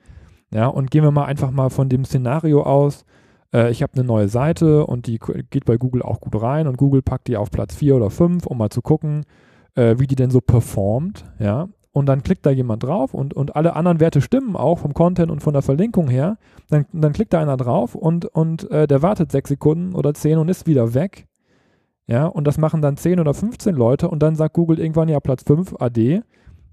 ja, 0.53 0.69
und 0.69 0.91
gehen 0.93 1.03
wir 1.03 1.11
mal 1.11 1.25
einfach 1.25 1.51
mal 1.51 1.71
von 1.71 1.89
dem 1.89 2.05
Szenario 2.05 2.63
aus, 2.63 3.05
äh, 3.53 3.71
ich 3.73 3.83
habe 3.83 3.95
eine 3.95 4.05
neue 4.05 4.29
Seite 4.29 4.87
und 4.87 5.09
die 5.09 5.19
geht 5.51 5.65
bei 5.65 5.77
Google 5.77 6.03
auch 6.03 6.21
gut 6.21 6.41
rein 6.41 6.69
und 6.69 6.77
Google 6.77 7.03
packt 7.03 7.27
die 7.27 7.37
auf 7.37 7.51
Platz 7.51 7.75
4 7.75 7.97
oder 7.97 8.11
5, 8.11 8.47
um 8.47 8.59
mal 8.59 8.71
zu 8.71 8.81
gucken, 8.81 9.25
äh, 9.75 9.97
wie 9.99 10.07
die 10.07 10.17
denn 10.17 10.31
so 10.31 10.41
performt, 10.41 11.25
ja. 11.39 11.69
Und 11.93 12.07
dann 12.07 12.25
klickt 12.25 12.45
da 12.45 12.51
jemand 12.51 12.83
drauf 12.83 13.15
und, 13.15 13.35
und 13.35 13.55
alle 13.55 13.77
anderen 13.77 14.01
Werte 14.01 14.21
stimmen 14.21 14.57
auch 14.57 14.81
vom 14.81 14.95
Content 14.95 15.31
und 15.31 15.45
von 15.45 15.53
der 15.53 15.63
Verlinkung 15.63 16.09
her. 16.09 16.39
Dann, 16.69 16.87
dann 16.93 17.13
klickt 17.13 17.33
da 17.33 17.41
einer 17.41 17.57
drauf 17.57 17.95
und, 17.95 18.25
und 18.25 18.69
äh, 18.73 18.89
der 18.89 19.01
wartet 19.01 19.31
sechs 19.31 19.49
Sekunden 19.49 19.95
oder 19.95 20.13
zehn 20.13 20.39
und 20.39 20.49
ist 20.49 20.67
wieder 20.67 20.95
weg. 20.95 21.29
Ja, 22.07 22.27
und 22.27 22.47
das 22.47 22.59
machen 22.59 22.83
dann 22.83 22.97
10 22.99 23.19
oder 23.19 23.33
15 23.33 23.75
Leute 23.75 24.09
und 24.11 24.23
dann 24.23 24.37
sagt 24.37 24.55
Google 24.55 24.79
irgendwann 24.79 25.09
ja 25.09 25.21
Platz 25.21 25.43
5 25.45 25.77
AD, 25.81 26.23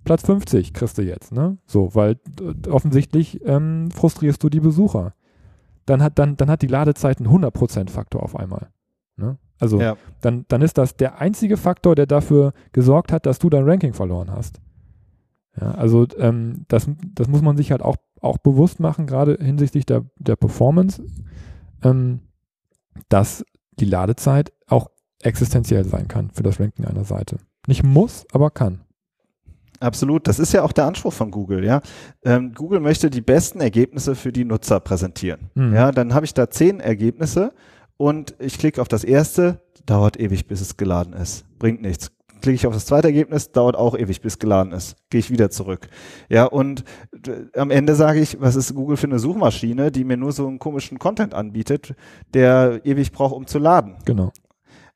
Platz 0.04 0.24
50 0.24 0.74
kriegst 0.74 0.98
du 0.98 1.04
jetzt, 1.04 1.32
ne? 1.32 1.58
So, 1.66 1.94
weil 1.94 2.20
offensichtlich 2.70 3.40
ähm, 3.46 3.92
frustrierst 3.92 4.44
du 4.44 4.50
die 4.50 4.60
Besucher. 4.60 5.14
Dann 5.86 6.02
hat, 6.02 6.20
dann, 6.20 6.38
dann 6.38 6.50
hat 6.50 6.62
die 6.62 6.68
Ladezeit 6.68 7.20
einen 7.20 7.30
100% 7.30 7.90
Faktor 7.90 8.24
auf 8.24 8.36
einmal. 8.36 8.70
Ne? 9.16 9.38
Also 9.62 9.80
Ja. 9.80 9.96
dann, 10.22 10.46
dann 10.50 10.62
ist 10.62 10.78
das 10.78 10.98
der 10.98 11.22
einzige 11.22 11.56
Faktor, 11.56 11.96
der 11.96 12.08
dafür 12.08 12.54
gesorgt 12.74 13.12
hat, 13.12 13.26
dass 13.26 13.40
du 13.40 13.50
dein 13.50 13.64
Ranking 13.64 13.94
verloren 13.94 14.32
hast. 14.32 14.60
Ja, 15.60 15.72
also 15.72 16.08
ähm, 16.18 16.66
das, 16.68 16.90
das 17.14 17.28
muss 17.28 17.42
man 17.42 17.56
sich 17.58 17.72
halt 17.72 17.82
auch, 17.82 17.98
auch 18.22 18.38
bewusst 18.40 18.80
machen, 18.80 19.06
gerade 19.06 19.38
hinsichtlich 19.40 19.86
der, 19.86 20.06
der 20.18 20.36
Performance, 20.36 21.04
ähm, 21.84 22.22
dass 23.10 23.46
die 23.80 23.86
Ladezeit 23.86 24.52
auch 24.68 24.90
existenziell 25.22 25.86
sein 25.86 26.08
kann 26.08 26.32
für 26.32 26.44
das 26.44 26.60
Ranking 26.60 26.86
einer 26.86 27.04
Seite. 27.04 27.38
Nicht 27.68 27.84
muss, 27.84 28.26
aber 28.32 28.50
kann. 28.50 28.82
Absolut, 29.80 30.28
das 30.28 30.40
ist 30.40 30.54
ja 30.54 30.64
auch 30.64 30.72
der 30.72 30.86
Anspruch 30.86 31.14
von 31.14 31.32
Google, 31.32 31.66
ja. 31.66 31.82
Ähm, 32.24 32.54
Google 32.54 32.80
möchte 32.80 33.10
die 33.10 33.22
besten 33.22 33.62
Ergebnisse 33.62 34.16
für 34.16 34.32
die 34.32 34.46
Nutzer 34.46 34.80
präsentieren. 34.80 35.50
Mhm. 35.56 35.74
Ja, 35.74 35.92
dann 35.92 36.14
habe 36.14 36.26
ich 36.26 36.34
da 36.34 36.50
zehn 36.50 36.80
Ergebnisse 36.80 37.52
und 38.02 38.36
ich 38.40 38.58
klicke 38.58 38.82
auf 38.82 38.88
das 38.88 39.04
erste, 39.04 39.62
dauert 39.86 40.20
ewig, 40.20 40.48
bis 40.48 40.62
es 40.62 40.78
geladen 40.78 41.14
ist. 41.14 41.46
Bringt 41.60 41.82
nichts. 41.82 42.12
Klicke 42.42 42.56
ich 42.56 42.66
auf 42.66 42.74
das 42.74 42.86
zweite 42.88 43.08
Ergebnis, 43.08 43.52
dauert 43.52 43.76
auch 43.76 43.96
ewig, 43.96 44.22
bis 44.22 44.40
geladen 44.40 44.74
ist. 44.74 44.96
Gehe 45.12 45.20
ich 45.20 45.30
wieder 45.30 45.52
zurück. 45.52 45.88
Ja, 46.28 46.46
und 46.46 46.84
äh, 47.28 47.58
am 47.60 47.70
Ende 47.70 47.94
sage 47.94 48.20
ich, 48.20 48.42
was 48.42 48.56
ist 48.56 48.74
Google 48.74 48.98
für 48.98 49.06
eine 49.08 49.20
Suchmaschine, 49.20 49.92
die 49.92 50.04
mir 50.04 50.18
nur 50.18 50.32
so 50.32 50.48
einen 50.48 50.58
komischen 50.58 50.98
Content 50.98 51.34
anbietet, 51.36 51.94
der 52.34 52.82
ewig 52.84 53.12
braucht, 53.12 53.36
um 53.36 53.46
zu 53.46 53.60
laden. 53.60 53.96
Genau. 54.06 54.32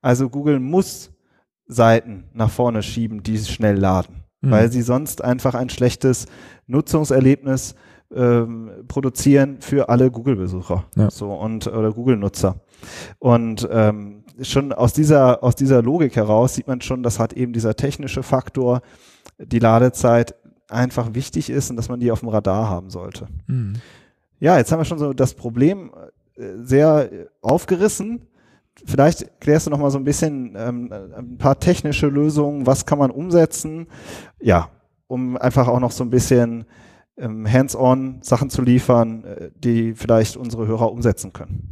Also 0.01 0.29
Google 0.29 0.59
muss 0.59 1.11
Seiten 1.67 2.25
nach 2.33 2.49
vorne 2.49 2.81
schieben, 2.83 3.21
die 3.23 3.37
schnell 3.37 3.77
laden 3.77 4.23
Mhm. 4.41 4.51
weil 4.51 4.71
sie 4.71 4.81
sonst 4.83 5.23
einfach 5.23 5.55
ein 5.55 5.69
schlechtes 5.69 6.27
Nutzungserlebnis 6.67 7.75
ähm, 8.15 8.69
produzieren 8.87 9.57
für 9.59 9.89
alle 9.89 10.11
Google-Besucher 10.11 10.85
Ja. 10.95 11.09
so 11.09 11.31
und 11.33 11.65
oder 11.67 11.91
Google-Nutzer. 11.91 12.55
Und 13.19 13.67
ähm, 13.71 14.23
schon 14.41 14.73
aus 14.73 14.93
dieser 14.93 15.43
aus 15.43 15.55
dieser 15.55 15.81
Logik 15.81 16.15
heraus 16.15 16.55
sieht 16.55 16.67
man 16.67 16.81
schon, 16.81 17.03
dass 17.03 17.19
halt 17.19 17.33
eben 17.33 17.53
dieser 17.53 17.75
technische 17.75 18.23
Faktor, 18.23 18.81
die 19.37 19.59
Ladezeit 19.59 20.35
einfach 20.69 21.13
wichtig 21.13 21.49
ist 21.49 21.69
und 21.69 21.77
dass 21.77 21.89
man 21.89 21.99
die 21.99 22.11
auf 22.11 22.21
dem 22.21 22.29
Radar 22.29 22.69
haben 22.69 22.89
sollte. 22.89 23.27
Mhm. 23.47 23.75
Ja, 24.39 24.57
jetzt 24.57 24.71
haben 24.71 24.79
wir 24.79 24.85
schon 24.85 24.99
so 24.99 25.13
das 25.13 25.33
Problem 25.33 25.91
äh, 26.35 26.43
sehr 26.61 27.09
aufgerissen. 27.41 28.27
Vielleicht 28.85 29.39
klärst 29.39 29.67
du 29.67 29.71
noch 29.71 29.79
mal 29.79 29.91
so 29.91 29.97
ein 29.97 30.03
bisschen 30.03 30.53
ähm, 30.57 30.91
ein 30.91 31.37
paar 31.37 31.59
technische 31.59 32.07
Lösungen, 32.07 32.65
was 32.65 32.85
kann 32.85 32.99
man 32.99 33.11
umsetzen? 33.11 33.87
Ja, 34.41 34.69
um 35.07 35.37
einfach 35.37 35.67
auch 35.67 35.79
noch 35.79 35.91
so 35.91 36.03
ein 36.03 36.09
bisschen 36.09 36.65
ähm, 37.17 37.49
hands-on 37.49 38.19
Sachen 38.21 38.49
zu 38.49 38.61
liefern, 38.61 39.23
äh, 39.23 39.51
die 39.55 39.93
vielleicht 39.93 40.35
unsere 40.35 40.67
Hörer 40.67 40.91
umsetzen 40.91 41.31
können. 41.31 41.69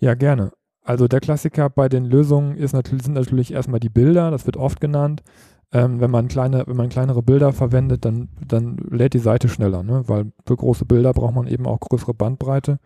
Ja, 0.00 0.14
gerne. 0.14 0.52
Also 0.82 1.06
der 1.06 1.20
Klassiker 1.20 1.68
bei 1.68 1.88
den 1.88 2.06
Lösungen 2.06 2.56
ist 2.56 2.72
natürlich, 2.72 3.04
sind 3.04 3.14
natürlich 3.14 3.52
erstmal 3.52 3.80
die 3.80 3.90
Bilder, 3.90 4.30
das 4.30 4.46
wird 4.46 4.56
oft 4.56 4.80
genannt. 4.80 5.22
Ähm, 5.70 6.00
wenn, 6.00 6.10
man 6.10 6.28
kleine, 6.28 6.64
wenn 6.66 6.76
man 6.76 6.88
kleinere 6.88 7.22
Bilder 7.22 7.52
verwendet, 7.52 8.06
dann, 8.06 8.30
dann 8.46 8.78
lädt 8.90 9.12
die 9.12 9.18
Seite 9.18 9.50
schneller, 9.50 9.82
ne? 9.82 10.04
weil 10.06 10.32
für 10.46 10.56
große 10.56 10.86
Bilder 10.86 11.12
braucht 11.12 11.34
man 11.34 11.46
eben 11.46 11.66
auch 11.66 11.78
größere 11.80 12.14
Bandbreite. 12.14 12.78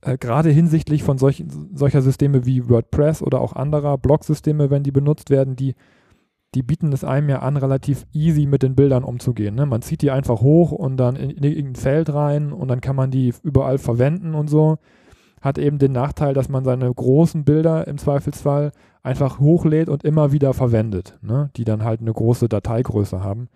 Äh, 0.00 0.16
Gerade 0.16 0.48
hinsichtlich 0.48 1.02
von 1.02 1.18
solch, 1.18 1.44
solcher 1.74 2.00
Systeme 2.00 2.46
wie 2.46 2.70
WordPress 2.70 3.20
oder 3.20 3.42
auch 3.42 3.52
anderer 3.52 3.98
Blog-Systeme, 3.98 4.70
wenn 4.70 4.82
die 4.82 4.92
benutzt 4.92 5.28
werden, 5.28 5.56
die, 5.56 5.74
die 6.54 6.62
bieten 6.62 6.90
es 6.94 7.04
einem 7.04 7.28
ja 7.28 7.40
an, 7.40 7.58
relativ 7.58 8.06
easy 8.14 8.46
mit 8.46 8.62
den 8.62 8.76
Bildern 8.76 9.04
umzugehen. 9.04 9.54
Ne? 9.54 9.66
Man 9.66 9.82
zieht 9.82 10.00
die 10.00 10.10
einfach 10.10 10.40
hoch 10.40 10.72
und 10.72 10.96
dann 10.96 11.16
in, 11.16 11.28
in 11.28 11.44
irgendein 11.44 11.74
Feld 11.74 12.14
rein 12.14 12.50
und 12.54 12.68
dann 12.68 12.80
kann 12.80 12.96
man 12.96 13.10
die 13.10 13.34
überall 13.42 13.76
verwenden 13.76 14.34
und 14.34 14.48
so 14.48 14.78
hat 15.46 15.58
eben 15.58 15.78
den 15.78 15.92
Nachteil, 15.92 16.34
dass 16.34 16.48
man 16.48 16.64
seine 16.64 16.92
großen 16.92 17.44
Bilder 17.44 17.86
im 17.86 17.98
Zweifelsfall 17.98 18.72
einfach 19.02 19.38
hochlädt 19.38 19.88
und 19.88 20.04
immer 20.04 20.32
wieder 20.32 20.52
verwendet, 20.52 21.16
ne? 21.22 21.50
die 21.56 21.64
dann 21.64 21.84
halt 21.84 22.00
eine 22.00 22.12
große 22.12 22.48
Dateigröße 22.48 23.22
haben. 23.22 23.48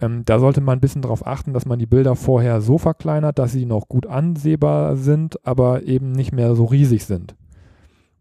Ähm, 0.00 0.24
da 0.24 0.40
sollte 0.40 0.60
man 0.60 0.78
ein 0.78 0.80
bisschen 0.80 1.02
darauf 1.02 1.26
achten, 1.26 1.52
dass 1.54 1.64
man 1.64 1.78
die 1.78 1.86
Bilder 1.86 2.16
vorher 2.16 2.60
so 2.60 2.76
verkleinert, 2.76 3.38
dass 3.38 3.52
sie 3.52 3.66
noch 3.66 3.88
gut 3.88 4.06
ansehbar 4.06 4.96
sind, 4.96 5.44
aber 5.46 5.84
eben 5.84 6.12
nicht 6.12 6.32
mehr 6.32 6.56
so 6.56 6.64
riesig 6.64 7.04
sind. 7.04 7.36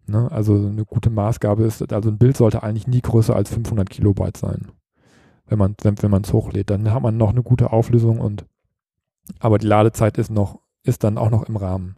Ne? 0.05 0.31
Also 0.31 0.53
eine 0.55 0.85
gute 0.85 1.09
Maßgabe 1.09 1.63
ist, 1.63 1.91
also 1.91 2.09
ein 2.09 2.19
Bild 2.19 2.37
sollte 2.37 2.61
eigentlich 2.61 2.87
nie 2.87 3.01
größer 3.01 3.35
als 3.35 3.49
500 3.49 3.89
Kilobyte 3.89 4.37
sein, 4.37 4.67
wenn 5.47 5.57
man 5.57 5.75
wenn, 5.81 5.95
es 6.23 6.33
hochlädt. 6.33 6.69
Dann 6.69 6.93
hat 6.93 7.01
man 7.01 7.17
noch 7.17 7.31
eine 7.31 7.43
gute 7.43 7.73
Auflösung 7.73 8.19
und 8.19 8.45
aber 9.39 9.57
die 9.57 9.67
Ladezeit 9.67 10.17
ist 10.17 10.31
noch 10.31 10.59
ist 10.83 11.03
dann 11.03 11.17
auch 11.17 11.29
noch 11.31 11.43
im 11.43 11.57
Rahmen. 11.57 11.97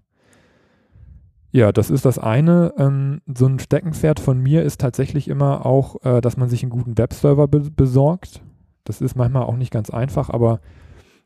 Ja, 1.52 1.72
das 1.72 1.90
ist 1.90 2.06
das 2.06 2.20
eine. 2.20 2.74
Ähm, 2.78 3.22
so 3.26 3.48
ein 3.48 3.60
Steckenpferd 3.60 4.20
von 4.20 4.40
mir 4.40 4.64
ist 4.64 4.80
tatsächlich 4.82 5.28
immer 5.28 5.66
auch, 5.66 6.04
äh, 6.04 6.22
dass 6.22 6.38
man 6.38 6.50
sich 6.50 6.64
einen 6.64 6.72
guten 6.72 6.98
Webserver 6.98 7.48
be 7.48 7.62
besorgt. 7.72 8.42
Das 8.84 9.02
ist 9.02 9.16
manchmal 9.16 9.44
auch 9.44 9.58
nicht 9.58 9.72
ganz 9.72 9.90
einfach, 9.90 10.30
aber 10.30 10.60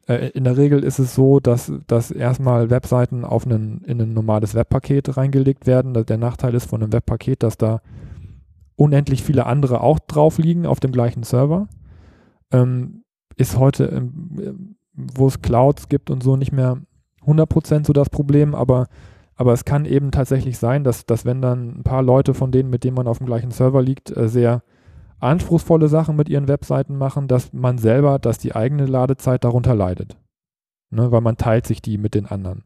Äh, 0.07 0.31
in 0.33 0.43
der 0.43 0.57
Regel 0.57 0.83
ist 0.83 0.99
es 0.99 1.15
so, 1.15 1.39
dass, 1.39 1.71
dass 1.87 2.11
erstmal 2.11 2.69
Webseiten 2.69 3.23
auf 3.23 3.45
einen, 3.45 3.81
in 3.85 4.01
ein 4.01 4.13
normales 4.13 4.53
Webpaket 4.53 5.15
reingelegt 5.15 5.65
werden. 5.65 5.93
Der 5.93 6.17
Nachteil 6.17 6.55
ist 6.55 6.69
von 6.69 6.83
einem 6.83 6.91
Webpaket, 6.91 7.41
dass 7.41 7.57
da 7.57 7.81
unendlich 8.75 9.23
viele 9.23 9.45
andere 9.45 9.81
auch 9.81 9.99
drauf 9.99 10.39
liegen 10.39 10.65
auf 10.65 10.79
dem 10.81 10.91
gleichen 10.91 11.23
Server. 11.23 11.67
Ähm, 12.51 13.03
ist 13.37 13.57
heute, 13.57 13.85
ähm, 13.85 14.75
wo 14.93 15.27
es 15.27 15.41
Clouds 15.41 15.87
gibt 15.87 16.09
und 16.11 16.21
so, 16.21 16.35
nicht 16.35 16.51
mehr 16.51 16.79
100% 17.25 17.85
so 17.85 17.93
das 17.93 18.09
Problem, 18.09 18.55
aber, 18.55 18.87
aber 19.43 19.51
es 19.51 19.65
kann 19.65 19.83
eben 19.83 20.11
tatsächlich 20.11 20.57
sein, 20.57 20.85
dass, 20.85 21.05
dass 21.05 21.25
wenn 21.25 21.41
dann 21.41 21.79
ein 21.79 21.83
paar 21.83 22.01
Leute 22.01 22.33
von 22.33 22.53
denen, 22.53 22.69
mit 22.69 22.85
denen 22.85 22.95
man 22.95 23.07
auf 23.07 23.17
dem 23.17 23.27
gleichen 23.27 23.51
Server 23.51 23.81
liegt, 23.81 24.15
äh, 24.15 24.29
sehr 24.29 24.63
anspruchsvolle 25.19 25.89
Sachen 25.89 26.15
mit 26.15 26.29
ihren 26.29 26.47
Webseiten 26.47 26.97
machen, 26.97 27.27
dass 27.27 27.51
man 27.51 27.77
selber, 27.77 28.19
dass 28.19 28.37
die 28.37 28.55
eigene 28.55 28.85
Ladezeit 28.85 29.43
darunter 29.43 29.75
leidet. 29.75 30.15
Ne, 30.91 31.11
weil 31.11 31.19
man 31.19 31.35
teilt 31.35 31.67
sich 31.67 31.81
die 31.81 31.97
mit 31.97 32.15
den 32.15 32.25
anderen. 32.25 32.63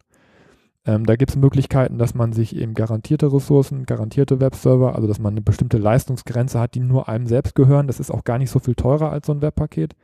Ähm, 0.86 1.04
da 1.04 1.16
gibt 1.16 1.32
es 1.32 1.36
Möglichkeiten, 1.36 1.98
dass 1.98 2.14
man 2.14 2.32
sich 2.32 2.56
eben 2.56 2.76
garantierte 2.76 3.34
Ressourcen, 3.34 3.88
garantierte 3.88 4.40
Webserver, 4.40 4.94
also 4.94 5.08
dass 5.08 5.18
man 5.18 5.34
eine 5.34 5.42
bestimmte 5.42 5.80
Leistungsgrenze 5.80 6.60
hat, 6.60 6.76
die 6.76 6.80
nur 6.80 7.10
einem 7.10 7.26
selbst 7.26 7.56
gehören. 7.56 7.88
Das 7.88 8.00
ist 8.00 8.12
auch 8.12 8.24
gar 8.24 8.38
nicht 8.38 8.52
so 8.52 8.60
viel 8.60 8.76
teurer 8.76 9.12
als 9.12 9.26
so 9.26 9.34
ein 9.34 9.42
Webpaket. 9.42 9.96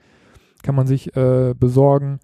Kann 0.64 0.74
man 0.74 0.88
sich 0.88 1.16
äh, 1.16 1.54
besorgen. 1.54 2.20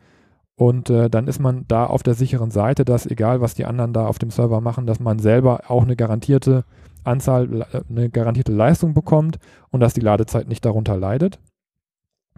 Und 0.60 0.90
äh, 0.90 1.10
dann 1.10 1.30
ist 1.30 1.40
man 1.40 1.64
da 1.70 1.86
auf 1.86 2.04
der 2.04 2.16
sicheren 2.16 2.52
Seite, 2.52 2.84
dass 2.84 3.06
egal 3.06 3.40
was 3.40 3.54
die 3.54 3.64
anderen 3.64 3.94
da 3.94 4.06
auf 4.06 4.20
dem 4.20 4.30
Server 4.30 4.60
machen, 4.60 4.86
dass 4.86 5.00
man 5.00 5.18
selber 5.18 5.62
auch 5.70 5.84
eine 5.84 5.96
garantierte 5.96 6.66
Anzahl, 7.06 7.62
äh, 7.62 7.82
eine 7.90 8.10
garantierte 8.10 8.52
Leistung 8.52 8.94
bekommt 8.94 9.40
und 9.70 9.80
dass 9.80 9.94
die 9.94 10.02
Ladezeit 10.02 10.50
nicht 10.50 10.66
darunter 10.66 10.98
leidet. 10.98 11.40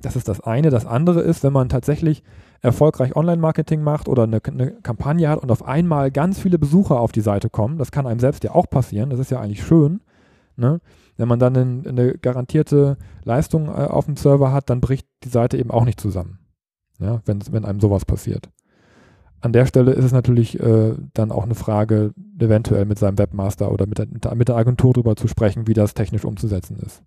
Das 0.03 0.15
ist 0.15 0.27
das 0.27 0.39
eine. 0.39 0.69
Das 0.69 0.85
andere 0.85 1.21
ist, 1.21 1.43
wenn 1.43 1.51
man 1.51 1.67
tatsächlich 1.67 2.21
erfolgreich 2.61 3.15
Online-Marketing 3.15 3.81
macht 3.81 4.07
oder 4.07 4.23
eine, 4.23 4.39
eine, 4.45 4.69
Kampagne 4.83 5.27
hat 5.27 5.39
und 5.39 5.51
auf 5.51 5.65
einmal 5.65 6.11
ganz 6.11 6.37
viele 6.37 6.59
Besucher 6.59 6.99
auf 6.99 7.11
die 7.11 7.21
Seite 7.21 7.49
kommen, 7.49 7.79
das 7.79 7.91
kann 7.91 8.05
einem 8.05 8.19
selbst 8.19 8.43
ja 8.43 8.51
auch 8.51 8.69
passieren, 8.69 9.09
das 9.09 9.17
ist 9.17 9.31
ja 9.31 9.39
eigentlich 9.39 9.63
schön. 9.63 9.99
Ne? 10.57 10.79
Wenn 11.17 11.27
man 11.27 11.39
dann 11.39 11.57
eine, 11.57 11.89
eine 11.89 12.13
garantierte 12.19 12.97
Leistung 13.23 13.67
äh, 13.69 13.87
auf 13.87 14.05
dem 14.05 14.15
Server 14.15 14.51
hat, 14.51 14.69
dann 14.69 14.79
bricht 14.79 15.07
die 15.23 15.29
Seite 15.29 15.57
eben 15.57 15.71
auch 15.71 15.85
nicht 15.85 15.99
zusammen 15.99 16.40
ja, 17.01 17.21
wenn, 17.25 17.41
wenn 17.51 17.65
einem 17.65 17.79
sowas 17.79 18.05
passiert. 18.05 18.49
An 19.41 19.53
der 19.53 19.65
Stelle 19.65 19.93
ist 19.93 20.05
es 20.05 20.11
natürlich 20.11 20.59
äh, 20.59 20.93
dann 21.13 21.31
auch 21.31 21.43
eine 21.43 21.55
Frage, 21.55 22.13
eventuell 22.39 22.85
mit 22.85 22.99
seinem 22.99 23.17
Webmaster 23.17 23.71
oder 23.71 23.87
mit 23.87 23.97
der, 23.97 24.35
mit 24.35 24.47
der 24.47 24.55
Agentur 24.55 24.93
darüber 24.93 25.15
zu 25.15 25.27
sprechen, 25.27 25.67
wie 25.67 25.73
das 25.73 25.95
technisch 25.95 26.25
umzusetzen 26.25 26.77
ist. 26.77 27.03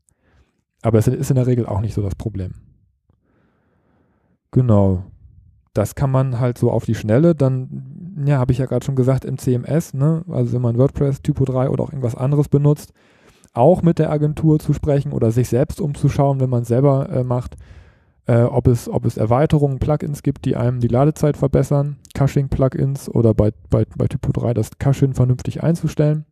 Aber 0.82 0.98
es 0.98 1.06
ist 1.06 1.30
in 1.30 1.36
der 1.36 1.46
Regel 1.46 1.64
auch 1.64 1.80
nicht 1.80 1.94
so 1.94 2.02
das 2.02 2.16
Problem. 2.16 2.54
Genau. 4.50 5.04
Das 5.72 5.94
kann 5.94 6.10
man 6.10 6.38
halt 6.38 6.58
so 6.58 6.70
auf 6.70 6.84
die 6.84 6.94
Schnelle, 6.94 7.34
dann, 7.34 8.22
ja, 8.26 8.38
habe 8.38 8.52
ich 8.52 8.58
ja 8.58 8.66
gerade 8.66 8.84
schon 8.84 8.94
gesagt, 8.94 9.24
im 9.24 9.38
CMS, 9.38 9.94
ne, 9.94 10.24
also 10.28 10.52
wenn 10.52 10.62
man 10.62 10.78
WordPress, 10.78 11.22
Typo 11.22 11.44
3 11.44 11.68
oder 11.68 11.82
auch 11.82 11.90
irgendwas 11.90 12.14
anderes 12.14 12.48
benutzt, 12.48 12.92
auch 13.52 13.82
mit 13.82 13.98
der 13.98 14.10
Agentur 14.10 14.58
zu 14.58 14.72
sprechen 14.72 15.12
oder 15.12 15.30
sich 15.30 15.48
selbst 15.48 15.80
umzuschauen, 15.80 16.40
wenn 16.40 16.50
man 16.50 16.62
es 16.62 16.68
selber 16.68 17.08
äh, 17.08 17.24
macht, 17.24 17.56
äh, 18.26 18.42
ob, 18.42 18.66
es, 18.68 18.88
ob 18.88 19.04
es 19.04 19.16
Erweiterungen, 19.16 19.78
Plugins 19.78 20.22
gibt, 20.22 20.44
die 20.44 20.56
einem 20.56 20.80
die 20.80 20.88
Ladezeit 20.88 21.36
verbessern, 21.36 21.96
Caching-Plugins 22.14 23.08
oder 23.08 23.34
bei, 23.34 23.52
bei, 23.70 23.84
bei 23.96 24.06
Typo 24.06 24.32
3 24.32 24.54
das 24.54 24.78
Caching 24.78 25.14
vernünftig 25.14 25.62
einzustellen. 25.62 26.24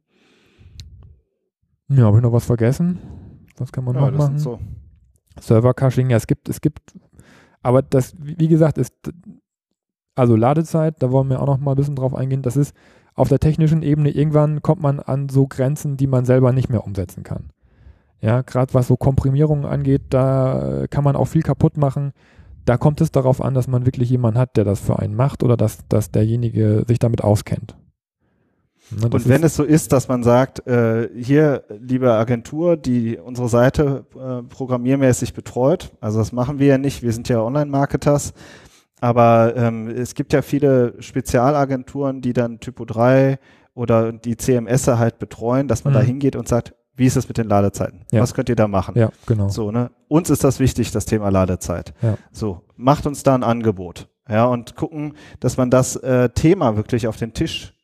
Ja, 1.88 2.04
habe 2.04 2.18
ich 2.18 2.22
noch 2.22 2.32
was 2.32 2.46
vergessen? 2.46 2.98
Was 3.58 3.72
kann 3.72 3.84
man 3.84 3.94
ja, 3.94 4.10
noch 4.10 4.18
machen? 4.18 4.38
So. 4.38 4.58
Server-Caching, 5.38 6.10
ja, 6.10 6.16
es 6.16 6.26
gibt, 6.26 6.48
es 6.48 6.60
gibt, 6.60 6.80
aber 7.62 7.82
das, 7.82 8.14
wie 8.18 8.48
gesagt, 8.48 8.78
ist, 8.78 8.94
also 10.14 10.36
Ladezeit, 10.36 11.02
da 11.02 11.10
wollen 11.10 11.28
wir 11.28 11.40
auch 11.40 11.46
noch 11.46 11.58
mal 11.58 11.72
ein 11.72 11.76
bisschen 11.76 11.96
drauf 11.96 12.14
eingehen, 12.14 12.42
das 12.42 12.56
ist 12.56 12.74
auf 13.14 13.28
der 13.28 13.38
technischen 13.38 13.82
Ebene, 13.82 14.10
irgendwann 14.10 14.62
kommt 14.62 14.80
man 14.80 15.00
an 15.00 15.28
so 15.28 15.46
Grenzen, 15.46 15.96
die 15.96 16.06
man 16.06 16.24
selber 16.24 16.52
nicht 16.52 16.70
mehr 16.70 16.84
umsetzen 16.84 17.22
kann. 17.22 17.51
Ja, 18.22 18.42
gerade 18.42 18.72
was 18.72 18.86
so 18.86 18.96
Komprimierungen 18.96 19.66
angeht, 19.66 20.02
da 20.10 20.86
kann 20.88 21.02
man 21.02 21.16
auch 21.16 21.26
viel 21.26 21.42
kaputt 21.42 21.76
machen. 21.76 22.12
Da 22.64 22.76
kommt 22.76 23.00
es 23.00 23.10
darauf 23.10 23.42
an, 23.42 23.54
dass 23.54 23.66
man 23.66 23.84
wirklich 23.84 24.08
jemanden 24.10 24.38
hat, 24.38 24.56
der 24.56 24.64
das 24.64 24.78
für 24.78 25.00
einen 25.00 25.16
macht 25.16 25.42
oder 25.42 25.56
dass, 25.56 25.78
dass 25.88 26.12
derjenige 26.12 26.84
sich 26.86 27.00
damit 27.00 27.24
auskennt. 27.24 27.76
Ne, 28.90 29.08
und 29.10 29.28
wenn 29.28 29.42
es 29.42 29.56
so 29.56 29.64
ist, 29.64 29.92
dass 29.92 30.06
man 30.06 30.22
sagt, 30.22 30.66
äh, 30.68 31.08
hier, 31.16 31.64
liebe 31.80 32.12
Agentur, 32.12 32.76
die 32.76 33.18
unsere 33.18 33.48
Seite 33.48 34.06
äh, 34.14 34.42
programmiermäßig 34.42 35.34
betreut, 35.34 35.92
also 36.00 36.18
das 36.18 36.32
machen 36.32 36.58
wir 36.60 36.66
ja 36.66 36.78
nicht, 36.78 37.02
wir 37.02 37.12
sind 37.12 37.28
ja 37.28 37.40
Online-Marketers, 37.40 38.34
aber 39.00 39.54
ähm, 39.56 39.88
es 39.88 40.14
gibt 40.14 40.32
ja 40.32 40.42
viele 40.42 40.94
Spezialagenturen, 41.00 42.20
die 42.20 42.32
dann 42.32 42.60
Typo 42.60 42.84
3 42.84 43.38
oder 43.74 44.12
die 44.12 44.36
CMS 44.36 44.86
halt 44.86 45.18
betreuen, 45.18 45.66
dass 45.66 45.84
man 45.84 45.94
mhm. 45.94 45.98
da 45.98 46.02
hingeht 46.02 46.36
und 46.36 46.46
sagt, 46.46 46.74
wie 46.94 47.06
ist 47.06 47.16
es 47.16 47.28
mit 47.28 47.38
den 47.38 47.48
Ladezeiten? 47.48 48.04
Ja. 48.10 48.20
Was 48.20 48.34
könnt 48.34 48.48
ihr 48.48 48.56
da 48.56 48.68
machen? 48.68 48.96
Ja, 48.96 49.10
genau. 49.26 49.48
So, 49.48 49.70
ne? 49.70 49.90
Uns 50.08 50.30
ist 50.30 50.44
das 50.44 50.60
wichtig, 50.60 50.90
das 50.90 51.06
Thema 51.06 51.30
Ladezeit. 51.30 51.94
Ja. 52.02 52.18
So, 52.32 52.62
macht 52.76 53.06
uns 53.06 53.22
da 53.22 53.34
ein 53.34 53.42
Angebot. 53.42 54.08
Ja, 54.28 54.44
und 54.44 54.76
gucken, 54.76 55.14
dass 55.40 55.56
man 55.56 55.70
das 55.70 55.96
äh, 55.96 56.28
Thema 56.30 56.76
wirklich 56.76 57.06
auf 57.06 57.16
den 57.16 57.32
Tisch 57.32 57.74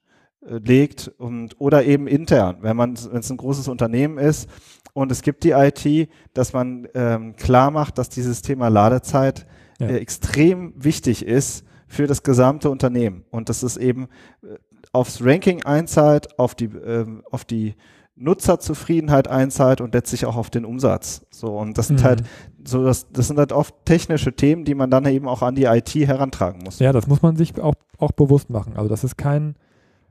äh, 0.46 0.58
legt 0.58 1.08
und 1.18 1.60
oder 1.60 1.84
eben 1.84 2.06
intern, 2.06 2.58
wenn 2.60 2.76
man, 2.76 2.96
wenn 3.10 3.18
es 3.18 3.30
ein 3.30 3.36
großes 3.36 3.66
Unternehmen 3.66 4.18
ist 4.18 4.48
und 4.92 5.10
es 5.10 5.22
gibt 5.22 5.42
die 5.44 5.50
IT, 5.50 6.08
dass 6.34 6.52
man 6.52 6.86
ähm, 6.94 7.34
klar 7.36 7.70
macht, 7.70 7.98
dass 7.98 8.08
dieses 8.08 8.42
Thema 8.42 8.68
Ladezeit 8.68 9.46
ja. 9.80 9.88
äh, 9.88 9.96
extrem 9.96 10.72
wichtig 10.76 11.24
ist 11.24 11.64
für 11.88 12.06
das 12.06 12.22
gesamte 12.22 12.70
Unternehmen 12.70 13.24
und 13.30 13.48
dass 13.48 13.62
es 13.62 13.76
eben 13.76 14.08
äh, 14.42 14.56
aufs 14.92 15.22
Ranking 15.22 15.64
einzahlt, 15.64 16.38
auf 16.38 16.54
die, 16.54 16.66
äh, 16.66 17.06
auf 17.30 17.44
die 17.44 17.74
Nutzerzufriedenheit 18.18 19.28
einzahlt 19.28 19.80
und 19.80 19.94
letztlich 19.94 20.26
auch 20.26 20.36
auf 20.36 20.50
den 20.50 20.64
Umsatz. 20.64 21.26
So 21.30 21.56
und 21.56 21.78
das 21.78 21.88
sind 21.88 22.00
mhm. 22.00 22.04
halt 22.04 22.22
so 22.64 22.84
das, 22.84 23.10
das 23.10 23.28
sind 23.28 23.38
halt 23.38 23.52
oft 23.52 23.74
technische 23.84 24.34
Themen, 24.34 24.64
die 24.64 24.74
man 24.74 24.90
dann 24.90 25.06
eben 25.06 25.28
auch 25.28 25.42
an 25.42 25.54
die 25.54 25.64
IT 25.64 25.94
herantragen 25.94 26.62
muss. 26.64 26.78
Ja, 26.78 26.92
das 26.92 27.06
muss 27.06 27.22
man 27.22 27.36
sich 27.36 27.58
auch, 27.60 27.74
auch 27.98 28.12
bewusst 28.12 28.50
machen. 28.50 28.76
Also 28.76 28.88
das 28.88 29.04
ist 29.04 29.16
kein, 29.16 29.54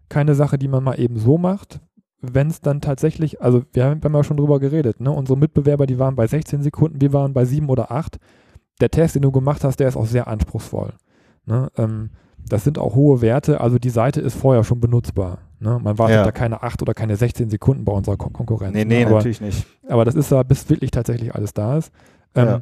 keine 0.10 0.36
Sache, 0.36 0.58
die 0.58 0.67
man 0.67 0.84
mal 0.84 1.00
eben 1.00 1.17
so 1.17 1.38
macht. 1.38 1.80
Wenn 2.20 2.48
es 2.48 2.62
dann 2.62 2.82
tatsächlich, 2.82 3.41
also 3.41 3.62
wir 3.74 3.86
haben, 3.86 4.02
wir 4.02 4.10
haben 4.10 4.15
ja 4.15 4.24
schon 4.24 4.38
drüber 4.38 4.60
geredet, 4.60 5.00
ne? 5.00 5.12
Unsere 5.12 5.38
Mitbewerber, 5.38 5.86
die 5.86 6.00
waren 6.00 6.15
bei 6.15 6.26
16 6.26 6.63
Sekunden, 6.63 7.00
wir 7.00 7.13
waren 7.13 7.34
bei 7.34 7.46
7 7.46 7.70
oder 7.70 7.91
8. 7.91 8.17
Der 8.82 8.89
Test, 8.89 9.15
den 9.15 9.22
du 9.22 9.32
gemacht 9.32 9.63
hast, 9.63 9.80
der 9.80 9.88
ist 9.88 9.96
auch 9.96 10.08
sehr 10.08 10.28
anspruchsvoll. 10.28 10.93
Ne? 11.46 11.70
Ähm, 11.78 12.10
das 12.48 12.63
sind 12.63 12.80
auch 12.80 12.96
hohe 12.96 13.22
Werte, 13.22 13.62
also 13.62 13.78
die 13.78 13.89
Seite 13.89 14.22
ist 14.22 14.36
vorher 14.36 14.63
schon 14.63 14.80
benutzbar. 14.80 15.39
Ne? 15.60 15.80
Man 15.82 15.98
wartet 15.98 16.17
ja. 16.17 16.24
da 16.24 16.32
keine 16.32 16.63
8 16.63 16.82
oder 16.82 16.93
keine 16.93 17.15
16 17.15 17.50
Sekunden 17.50 17.86
bei 17.86 17.91
unserer 17.91 18.17
Kon 18.17 18.34
Konkurrenz. 18.34 18.74
Nee, 18.74 18.86
nee, 18.86 19.00
ne? 19.00 19.08
aber, 19.08 19.17
natürlich 19.17 19.41
nicht. 19.41 19.65
Aber 19.88 20.06
das 20.06 20.15
ist 20.15 20.32
da, 20.32 20.43
bis 20.43 20.70
wirklich 20.70 20.91
tatsächlich 20.91 21.34
alles 21.34 21.54
da 21.54 21.78
ist. 21.78 21.91
Ähm, 22.36 22.48
ja. 22.48 22.62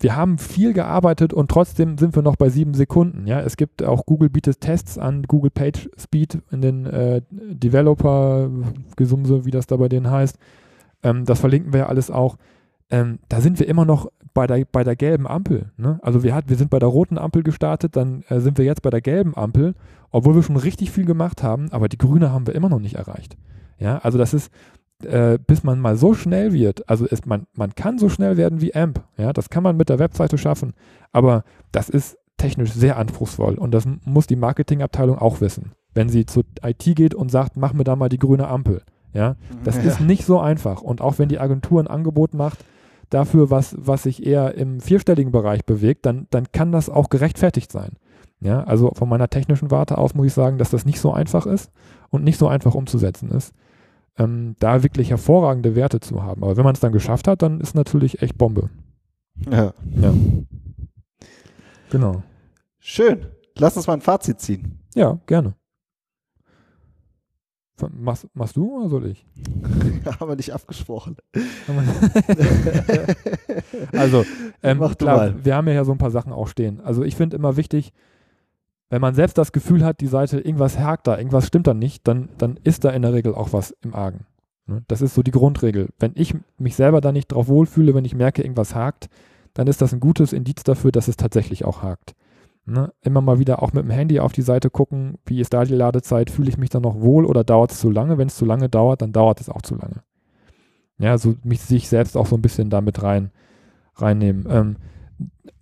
Wir 0.00 0.16
haben 0.16 0.38
viel 0.38 0.72
gearbeitet 0.72 1.32
und 1.32 1.50
trotzdem 1.50 1.98
sind 1.98 2.14
wir 2.14 2.22
noch 2.22 2.36
bei 2.36 2.48
sieben 2.48 2.74
Sekunden. 2.74 3.26
Ja, 3.26 3.40
es 3.40 3.56
gibt 3.56 3.82
auch 3.82 4.06
Google 4.06 4.30
bietet 4.30 4.60
Tests 4.60 4.96
an, 4.96 5.24
Google 5.24 5.50
Page 5.50 5.90
Speed 5.98 6.40
in 6.50 6.60
den 6.60 6.86
äh, 6.86 7.22
Developer-Gesumse, 7.30 9.44
wie 9.44 9.50
das 9.50 9.66
da 9.66 9.76
bei 9.76 9.88
denen 9.88 10.10
heißt. 10.10 10.38
Ähm, 11.02 11.24
das 11.24 11.40
verlinken 11.40 11.72
wir 11.72 11.80
ja 11.80 11.86
alles 11.86 12.10
auch. 12.10 12.36
Ähm, 12.90 13.18
da 13.28 13.40
sind 13.40 13.58
wir 13.58 13.68
immer 13.68 13.84
noch 13.84 14.08
bei 14.34 14.46
der, 14.46 14.64
bei 14.70 14.84
der 14.84 14.96
gelben 14.96 15.26
Ampel. 15.26 15.72
Ne? 15.76 15.98
Also 16.02 16.22
wir, 16.22 16.34
hat, 16.34 16.48
wir 16.48 16.56
sind 16.56 16.70
bei 16.70 16.78
der 16.78 16.88
roten 16.88 17.18
Ampel 17.18 17.42
gestartet, 17.42 17.96
dann 17.96 18.22
äh, 18.28 18.40
sind 18.40 18.56
wir 18.56 18.64
jetzt 18.64 18.82
bei 18.82 18.90
der 18.90 19.00
gelben 19.00 19.36
Ampel, 19.36 19.74
obwohl 20.10 20.34
wir 20.34 20.42
schon 20.42 20.56
richtig 20.56 20.90
viel 20.90 21.04
gemacht 21.04 21.42
haben, 21.42 21.70
aber 21.72 21.88
die 21.88 21.98
grüne 21.98 22.32
haben 22.32 22.46
wir 22.46 22.54
immer 22.54 22.68
noch 22.68 22.80
nicht 22.80 22.94
erreicht. 22.94 23.36
Ja, 23.78 23.98
also 23.98 24.16
das 24.16 24.34
ist, 24.34 24.50
äh, 25.04 25.38
bis 25.44 25.64
man 25.64 25.80
mal 25.80 25.96
so 25.96 26.14
schnell 26.14 26.52
wird, 26.52 26.88
also 26.88 27.06
ist, 27.06 27.26
man, 27.26 27.46
man 27.54 27.74
kann 27.74 27.98
so 27.98 28.08
schnell 28.08 28.36
werden 28.36 28.60
wie 28.60 28.74
AMP, 28.74 29.00
ja, 29.16 29.32
das 29.32 29.50
kann 29.50 29.62
man 29.62 29.76
mit 29.76 29.88
der 29.88 29.98
Webseite 29.98 30.38
schaffen, 30.38 30.72
aber 31.12 31.44
das 31.72 31.88
ist 31.88 32.18
technisch 32.36 32.72
sehr 32.72 32.96
anspruchsvoll 32.96 33.54
und 33.54 33.72
das 33.72 33.84
muss 34.04 34.26
die 34.26 34.36
Marketingabteilung 34.36 35.18
auch 35.18 35.40
wissen. 35.40 35.72
Wenn 35.94 36.08
sie 36.08 36.26
zu 36.26 36.42
IT 36.62 36.84
geht 36.94 37.14
und 37.14 37.30
sagt, 37.30 37.56
mach 37.56 37.72
mir 37.72 37.84
da 37.84 37.96
mal 37.96 38.08
die 38.08 38.18
grüne 38.18 38.48
Ampel, 38.48 38.82
ja, 39.12 39.36
das 39.64 39.76
ja. 39.76 39.82
ist 39.82 40.00
nicht 40.00 40.24
so 40.24 40.38
einfach 40.38 40.82
und 40.82 41.00
auch 41.00 41.18
wenn 41.18 41.28
die 41.28 41.40
Agentur 41.40 41.82
ein 41.82 41.88
Angebot 41.88 42.34
macht, 42.34 42.64
dafür, 43.10 43.50
was, 43.50 43.76
was 43.78 44.04
sich 44.04 44.26
eher 44.26 44.54
im 44.54 44.80
vierstelligen 44.80 45.32
Bereich 45.32 45.64
bewegt, 45.64 46.06
dann, 46.06 46.26
dann 46.30 46.50
kann 46.52 46.72
das 46.72 46.88
auch 46.90 47.08
gerechtfertigt 47.08 47.72
sein. 47.72 47.92
Ja, 48.40 48.62
also 48.64 48.92
von 48.94 49.08
meiner 49.08 49.28
technischen 49.28 49.70
Warte 49.70 49.98
aus 49.98 50.14
muss 50.14 50.28
ich 50.28 50.32
sagen, 50.32 50.58
dass 50.58 50.70
das 50.70 50.84
nicht 50.84 51.00
so 51.00 51.12
einfach 51.12 51.44
ist 51.46 51.72
und 52.10 52.22
nicht 52.22 52.38
so 52.38 52.46
einfach 52.46 52.74
umzusetzen 52.74 53.30
ist, 53.30 53.52
ähm, 54.16 54.54
da 54.60 54.82
wirklich 54.82 55.10
hervorragende 55.10 55.74
Werte 55.74 56.00
zu 56.00 56.22
haben. 56.22 56.44
Aber 56.44 56.56
wenn 56.56 56.64
man 56.64 56.74
es 56.74 56.80
dann 56.80 56.92
geschafft 56.92 57.26
hat, 57.26 57.42
dann 57.42 57.60
ist 57.60 57.74
natürlich 57.74 58.22
echt 58.22 58.38
Bombe. 58.38 58.70
Ja. 59.50 59.72
ja. 60.00 60.14
Genau. 61.90 62.22
Schön. 62.78 63.26
Lass 63.56 63.76
uns 63.76 63.86
mal 63.86 63.94
ein 63.94 64.00
Fazit 64.00 64.40
ziehen. 64.40 64.78
Ja, 64.94 65.18
gerne. 65.26 65.54
Machst, 67.98 68.28
machst 68.34 68.56
du 68.56 68.78
oder 68.78 68.88
soll 68.88 69.06
ich? 69.06 69.26
Haben 70.20 70.28
wir 70.28 70.36
nicht 70.36 70.52
abgesprochen. 70.52 71.16
Also, 73.92 74.24
ähm, 74.62 74.78
Mach 74.78 74.96
klar, 74.96 75.16
mal. 75.16 75.44
wir 75.44 75.54
haben 75.54 75.68
ja 75.68 75.84
so 75.84 75.92
ein 75.92 75.98
paar 75.98 76.10
Sachen 76.10 76.32
auch 76.32 76.48
stehen. 76.48 76.80
Also 76.80 77.02
ich 77.02 77.16
finde 77.16 77.36
immer 77.36 77.56
wichtig, 77.56 77.92
wenn 78.90 79.00
man 79.00 79.14
selbst 79.14 79.36
das 79.38 79.52
Gefühl 79.52 79.84
hat, 79.84 80.00
die 80.00 80.06
Seite, 80.06 80.40
irgendwas 80.40 80.78
hakt 80.78 81.06
da, 81.06 81.18
irgendwas 81.18 81.46
stimmt 81.46 81.66
da 81.66 81.74
nicht, 81.74 82.06
dann, 82.08 82.28
dann 82.38 82.58
ist 82.64 82.84
da 82.84 82.90
in 82.90 83.02
der 83.02 83.12
Regel 83.12 83.34
auch 83.34 83.52
was 83.52 83.72
im 83.82 83.94
Argen. 83.94 84.26
Ne? 84.66 84.82
Das 84.88 85.02
ist 85.02 85.14
so 85.14 85.22
die 85.22 85.30
Grundregel. 85.30 85.88
Wenn 85.98 86.12
ich 86.14 86.34
mich 86.58 86.76
selber 86.76 87.00
da 87.00 87.12
nicht 87.12 87.28
drauf 87.28 87.48
wohlfühle, 87.48 87.94
wenn 87.94 88.04
ich 88.04 88.14
merke, 88.14 88.42
irgendwas 88.42 88.74
hakt, 88.74 89.08
dann 89.54 89.66
ist 89.66 89.82
das 89.82 89.92
ein 89.92 90.00
gutes 90.00 90.32
Indiz 90.32 90.62
dafür, 90.62 90.92
dass 90.92 91.08
es 91.08 91.16
tatsächlich 91.16 91.64
auch 91.64 91.82
hakt. 91.82 92.14
Ne? 92.70 92.92
Immer 93.00 93.22
mal 93.22 93.38
wieder 93.38 93.62
auch 93.62 93.72
mit 93.72 93.84
dem 93.84 93.90
Handy 93.90 94.20
auf 94.20 94.32
die 94.32 94.42
Seite 94.42 94.68
gucken, 94.68 95.16
wie 95.24 95.40
ist 95.40 95.54
da 95.54 95.64
die 95.64 95.74
Ladezeit, 95.74 96.28
fühle 96.28 96.50
ich 96.50 96.58
mich 96.58 96.68
da 96.68 96.80
noch 96.80 97.00
wohl 97.00 97.24
oder 97.24 97.42
dauert 97.42 97.72
es 97.72 97.78
zu 97.78 97.90
lange? 97.90 98.18
Wenn 98.18 98.28
es 98.28 98.36
zu 98.36 98.44
lange 98.44 98.68
dauert, 98.68 99.00
dann 99.00 99.12
dauert 99.12 99.40
es 99.40 99.48
auch 99.48 99.62
zu 99.62 99.74
lange. 99.74 100.02
Ja, 100.98 101.16
so 101.16 101.34
mich 101.44 101.62
sich 101.62 101.88
selbst 101.88 102.16
auch 102.16 102.26
so 102.26 102.36
ein 102.36 102.42
bisschen 102.42 102.68
damit 102.68 103.02
rein, 103.02 103.30
reinnehmen. 103.96 104.46
Ähm, 104.50 104.76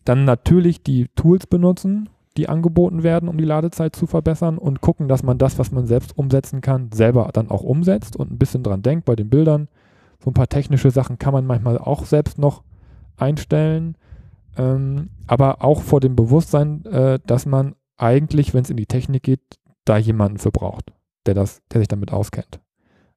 dann 0.04 0.24
natürlich 0.24 0.82
die 0.82 1.08
Tools 1.14 1.46
benutzen, 1.46 2.08
die 2.36 2.48
angeboten 2.48 3.04
werden, 3.04 3.28
um 3.28 3.38
die 3.38 3.44
Ladezeit 3.44 3.94
zu 3.94 4.06
verbessern 4.06 4.58
und 4.58 4.80
gucken, 4.80 5.06
dass 5.06 5.22
man 5.22 5.38
das, 5.38 5.58
was 5.58 5.70
man 5.70 5.86
selbst 5.86 6.18
umsetzen 6.18 6.60
kann, 6.60 6.90
selber 6.92 7.30
dann 7.32 7.50
auch 7.50 7.62
umsetzt 7.62 8.16
und 8.16 8.32
ein 8.32 8.38
bisschen 8.38 8.62
dran 8.62 8.82
denkt 8.82 9.04
bei 9.04 9.14
den 9.14 9.30
Bildern. 9.30 9.68
So 10.18 10.30
ein 10.30 10.34
paar 10.34 10.48
technische 10.48 10.90
Sachen 10.90 11.18
kann 11.18 11.32
man 11.32 11.46
manchmal 11.46 11.78
auch 11.78 12.04
selbst 12.04 12.38
noch 12.38 12.62
einstellen, 13.16 13.96
ähm, 14.56 15.10
aber 15.26 15.62
auch 15.64 15.82
vor 15.82 16.00
dem 16.00 16.16
Bewusstsein, 16.16 16.84
äh, 16.86 17.18
dass 17.26 17.46
man 17.46 17.74
eigentlich, 17.96 18.54
wenn 18.54 18.62
es 18.62 18.70
in 18.70 18.76
die 18.76 18.86
Technik 18.86 19.22
geht, 19.22 19.40
da 19.84 19.96
jemanden 19.96 20.38
für 20.38 20.50
braucht, 20.50 20.92
der 21.26 21.34
das, 21.34 21.62
der 21.72 21.80
sich 21.80 21.88
damit 21.88 22.12
auskennt. 22.12 22.60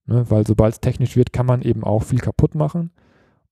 Ne? 0.05 0.29
Weil 0.29 0.45
sobald 0.45 0.73
es 0.73 0.81
technisch 0.81 1.15
wird, 1.15 1.33
kann 1.33 1.45
man 1.45 1.61
eben 1.61 1.83
auch 1.83 2.03
viel 2.03 2.19
kaputt 2.19 2.55
machen. 2.55 2.91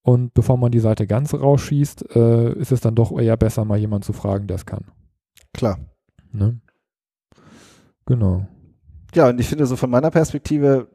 Und 0.01 0.33
bevor 0.33 0.57
man 0.57 0.71
die 0.71 0.79
Seite 0.79 1.05
ganz 1.05 1.33
rausschießt, 1.33 2.15
äh, 2.15 2.53
ist 2.53 2.71
es 2.71 2.81
dann 2.81 2.95
doch 2.95 3.17
eher 3.17 3.35
besser, 3.35 3.65
mal 3.65 3.77
jemanden 3.77 4.03
zu 4.03 4.13
fragen, 4.13 4.47
der 4.47 4.55
es 4.55 4.65
kann. 4.65 4.85
Klar. 5.53 5.79
Ne? 6.31 6.61
Genau. 8.05 8.47
Ja, 9.13 9.29
und 9.29 9.39
ich 9.39 9.49
finde 9.49 9.65
so 9.65 9.75
von 9.75 9.89
meiner 9.89 10.11
Perspektive 10.11 10.87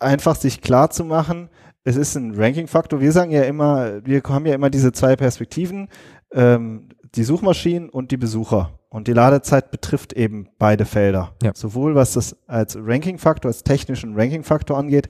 einfach 0.00 0.36
sich 0.36 0.60
klar 0.60 0.90
zu 0.90 1.04
machen, 1.04 1.48
es 1.84 1.96
ist 1.96 2.14
ein 2.14 2.34
Ranking-Faktor. 2.34 3.00
Wir 3.00 3.12
sagen 3.12 3.30
ja 3.30 3.42
immer, 3.42 4.04
wir 4.04 4.22
haben 4.28 4.46
ja 4.46 4.54
immer 4.54 4.70
diese 4.70 4.92
zwei 4.92 5.16
Perspektiven, 5.16 5.88
ähm, 6.32 6.88
die 7.14 7.24
Suchmaschinen 7.24 7.88
und 7.88 8.10
die 8.10 8.16
Besucher. 8.16 8.78
Und 8.92 9.06
die 9.06 9.12
Ladezeit 9.12 9.70
betrifft 9.70 10.12
eben 10.12 10.48
beide 10.58 10.84
Felder. 10.84 11.34
Ja. 11.42 11.52
Sowohl 11.54 11.94
was 11.94 12.12
das 12.14 12.36
als 12.48 12.76
Ranking-Faktor, 12.76 13.48
als 13.48 13.62
technischen 13.62 14.14
Ranking-Faktor 14.18 14.76
angeht, 14.76 15.08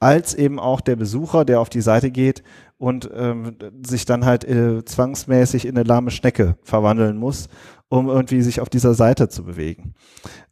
als 0.00 0.34
eben 0.34 0.60
auch 0.60 0.82
der 0.82 0.96
Besucher, 0.96 1.46
der 1.46 1.60
auf 1.60 1.70
die 1.70 1.80
Seite 1.80 2.10
geht 2.10 2.42
und 2.76 3.10
ähm, 3.14 3.56
sich 3.86 4.04
dann 4.04 4.26
halt 4.26 4.44
äh, 4.44 4.84
zwangsmäßig 4.84 5.66
in 5.66 5.76
eine 5.76 5.88
lahme 5.88 6.10
Schnecke 6.10 6.56
verwandeln 6.62 7.16
muss, 7.16 7.48
um 7.88 8.08
irgendwie 8.08 8.42
sich 8.42 8.60
auf 8.60 8.68
dieser 8.68 8.92
Seite 8.92 9.28
zu 9.28 9.44
bewegen. 9.44 9.94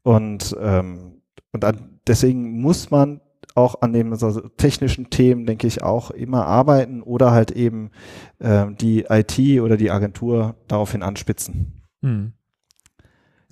Und, 0.02 0.56
ähm, 0.58 1.20
und 1.52 1.64
an, 1.64 2.00
deswegen 2.06 2.60
muss 2.62 2.90
man 2.90 3.20
auch 3.54 3.82
an 3.82 3.92
den 3.92 4.12
also 4.12 4.40
technischen 4.56 5.10
Themen, 5.10 5.46
denke 5.46 5.66
ich, 5.66 5.82
auch 5.82 6.10
immer 6.10 6.46
arbeiten 6.46 7.02
oder 7.02 7.32
halt 7.32 7.50
eben 7.50 7.90
ähm, 8.40 8.76
die 8.76 9.06
IT 9.08 9.60
oder 9.60 9.76
die 9.76 9.90
Agentur 9.90 10.54
daraufhin 10.68 11.02
anspitzen. 11.02 11.82
Hm. 12.02 12.32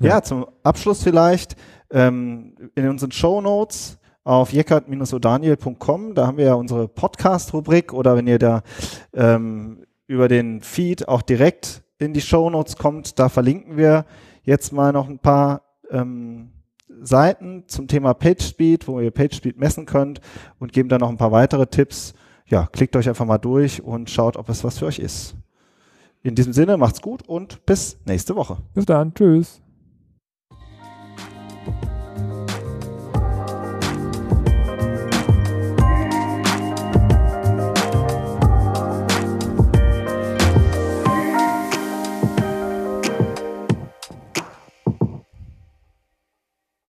Ja, 0.01 0.09
Ja. 0.09 0.23
zum 0.23 0.47
Abschluss 0.63 1.03
vielleicht 1.03 1.57
ähm, 1.91 2.55
in 2.75 2.89
unseren 2.89 3.13
Show 3.13 3.41
Notes 3.41 3.99
auf 4.25 4.53
jeckert-odaniel.com, 4.53 6.15
da 6.15 6.27
haben 6.27 6.37
wir 6.37 6.45
ja 6.45 6.55
unsere 6.55 6.87
Podcast-Rubrik 6.87 7.93
oder 7.93 8.15
wenn 8.17 8.27
ihr 8.27 8.39
da 8.39 8.63
ähm, 9.15 9.85
über 10.07 10.29
den 10.29 10.61
Feed 10.61 11.09
auch 11.09 11.23
direkt 11.23 11.83
in 11.99 12.13
die 12.13 12.21
Show 12.21 12.49
Notes 12.51 12.77
kommt, 12.77 13.19
da 13.19 13.29
verlinken 13.29 13.77
wir 13.77 14.05
jetzt 14.43 14.73
mal 14.73 14.93
noch 14.93 15.09
ein 15.09 15.19
paar 15.19 15.63
ähm, 15.91 16.51
Seiten 17.03 17.65
zum 17.67 17.89
Thema 17.89 18.15
PageSpeed, 18.15 18.89
wo 18.89 19.01
ihr 19.01 19.11
PageSpeed 19.11 19.59
messen 19.59 19.87
könnt 19.87 20.21
und 20.59 20.73
geben 20.73 20.89
dann 20.89 21.01
noch 21.01 21.09
ein 21.09 21.17
paar 21.17 21.33
weitere 21.33 21.67
Tipps. 21.67 22.15
Ja, 22.47 22.67
klickt 22.67 22.97
euch 22.97 23.09
einfach 23.09 23.27
mal 23.27 23.39
durch 23.39 23.83
und 23.83 24.11
schaut, 24.11 24.37
ob 24.37 24.49
es 24.49 24.65
was 24.65 24.79
für 24.79 24.87
euch 24.87 24.99
ist. 24.99 25.35
In 26.23 26.35
diesem 26.35 26.53
Sinne, 26.53 26.77
macht's 26.77 27.01
gut 27.01 27.23
und 27.29 27.65
bis 27.67 27.99
nächste 28.05 28.35
Woche. 28.35 28.59
Bis 28.75 28.87
dann. 28.87 29.15
Tschüss. 29.15 29.61